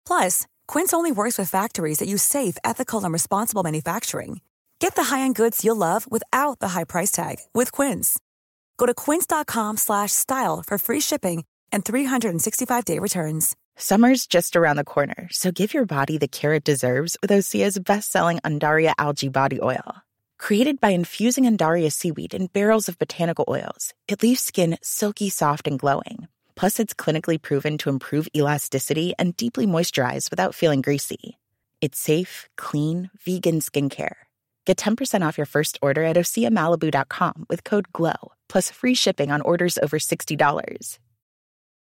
Plus, 0.08 0.48
Quince 0.68 0.94
only 0.94 1.12
works 1.12 1.38
with 1.38 1.50
factories 1.50 2.00
that 2.00 2.08
use 2.08 2.24
safe, 2.24 2.58
ethical, 2.64 3.04
and 3.04 3.12
responsible 3.12 3.64
manufacturing. 3.64 4.40
Get 4.80 4.96
the 4.96 5.16
high-end 5.16 5.36
goods 5.36 5.66
you'll 5.66 5.76
love 5.76 6.10
without 6.10 6.60
the 6.60 6.70
high 6.70 6.86
price 6.86 7.12
tag 7.12 7.40
with 7.54 7.72
Quince. 7.74 8.18
Go 8.78 8.86
to 8.86 8.94
quince.com/style 8.94 10.64
for 10.66 10.78
free 10.78 11.02
shipping 11.02 11.44
and 11.74 11.84
365-day 11.84 13.00
returns. 13.00 13.56
Summer's 13.78 14.26
just 14.26 14.56
around 14.56 14.78
the 14.78 14.86
corner, 14.86 15.28
so 15.32 15.52
give 15.52 15.74
your 15.74 15.86
body 15.86 16.18
the 16.18 16.30
care 16.30 16.54
it 16.54 16.64
deserves 16.64 17.18
with 17.22 17.32
Osea's 17.32 17.78
best-selling 17.80 18.40
Andaria 18.40 18.94
algae 18.98 19.30
body 19.30 19.60
oil. 19.62 20.04
Created 20.38 20.80
by 20.80 20.90
infusing 20.90 21.46
Andaria 21.46 21.92
seaweed 21.92 22.34
in 22.34 22.48
barrels 22.48 22.88
of 22.90 23.00
botanical 23.00 23.46
oils, 23.48 23.94
it 24.08 24.22
leaves 24.22 24.42
skin 24.42 24.78
silky 24.82 25.30
soft 25.30 25.68
and 25.68 25.80
glowing. 25.80 26.28
Plus, 26.56 26.80
it's 26.80 26.94
clinically 26.94 27.42
proven 27.42 27.78
to 27.78 27.90
improve 27.90 28.28
elasticity 28.36 29.14
and 29.20 29.38
deeply 29.38 29.68
moisturize 29.68 30.32
without 30.32 30.56
feeling 30.56 30.82
greasy. 30.82 31.38
It's 31.82 32.00
safe, 32.00 32.50
clean, 32.58 33.12
vegan 33.24 33.60
skincare. 33.60 34.16
Get 34.66 34.78
10% 34.78 35.26
off 35.26 35.38
your 35.38 35.46
first 35.46 35.78
order 35.82 36.04
at 36.04 36.16
oseamalibu.com 36.16 37.46
with 37.50 37.64
code 37.64 37.92
GLOW, 37.94 38.32
plus 38.50 38.72
free 38.72 38.96
shipping 38.96 39.32
on 39.32 39.42
orders 39.42 39.78
over 39.78 40.00
$60. 40.00 40.98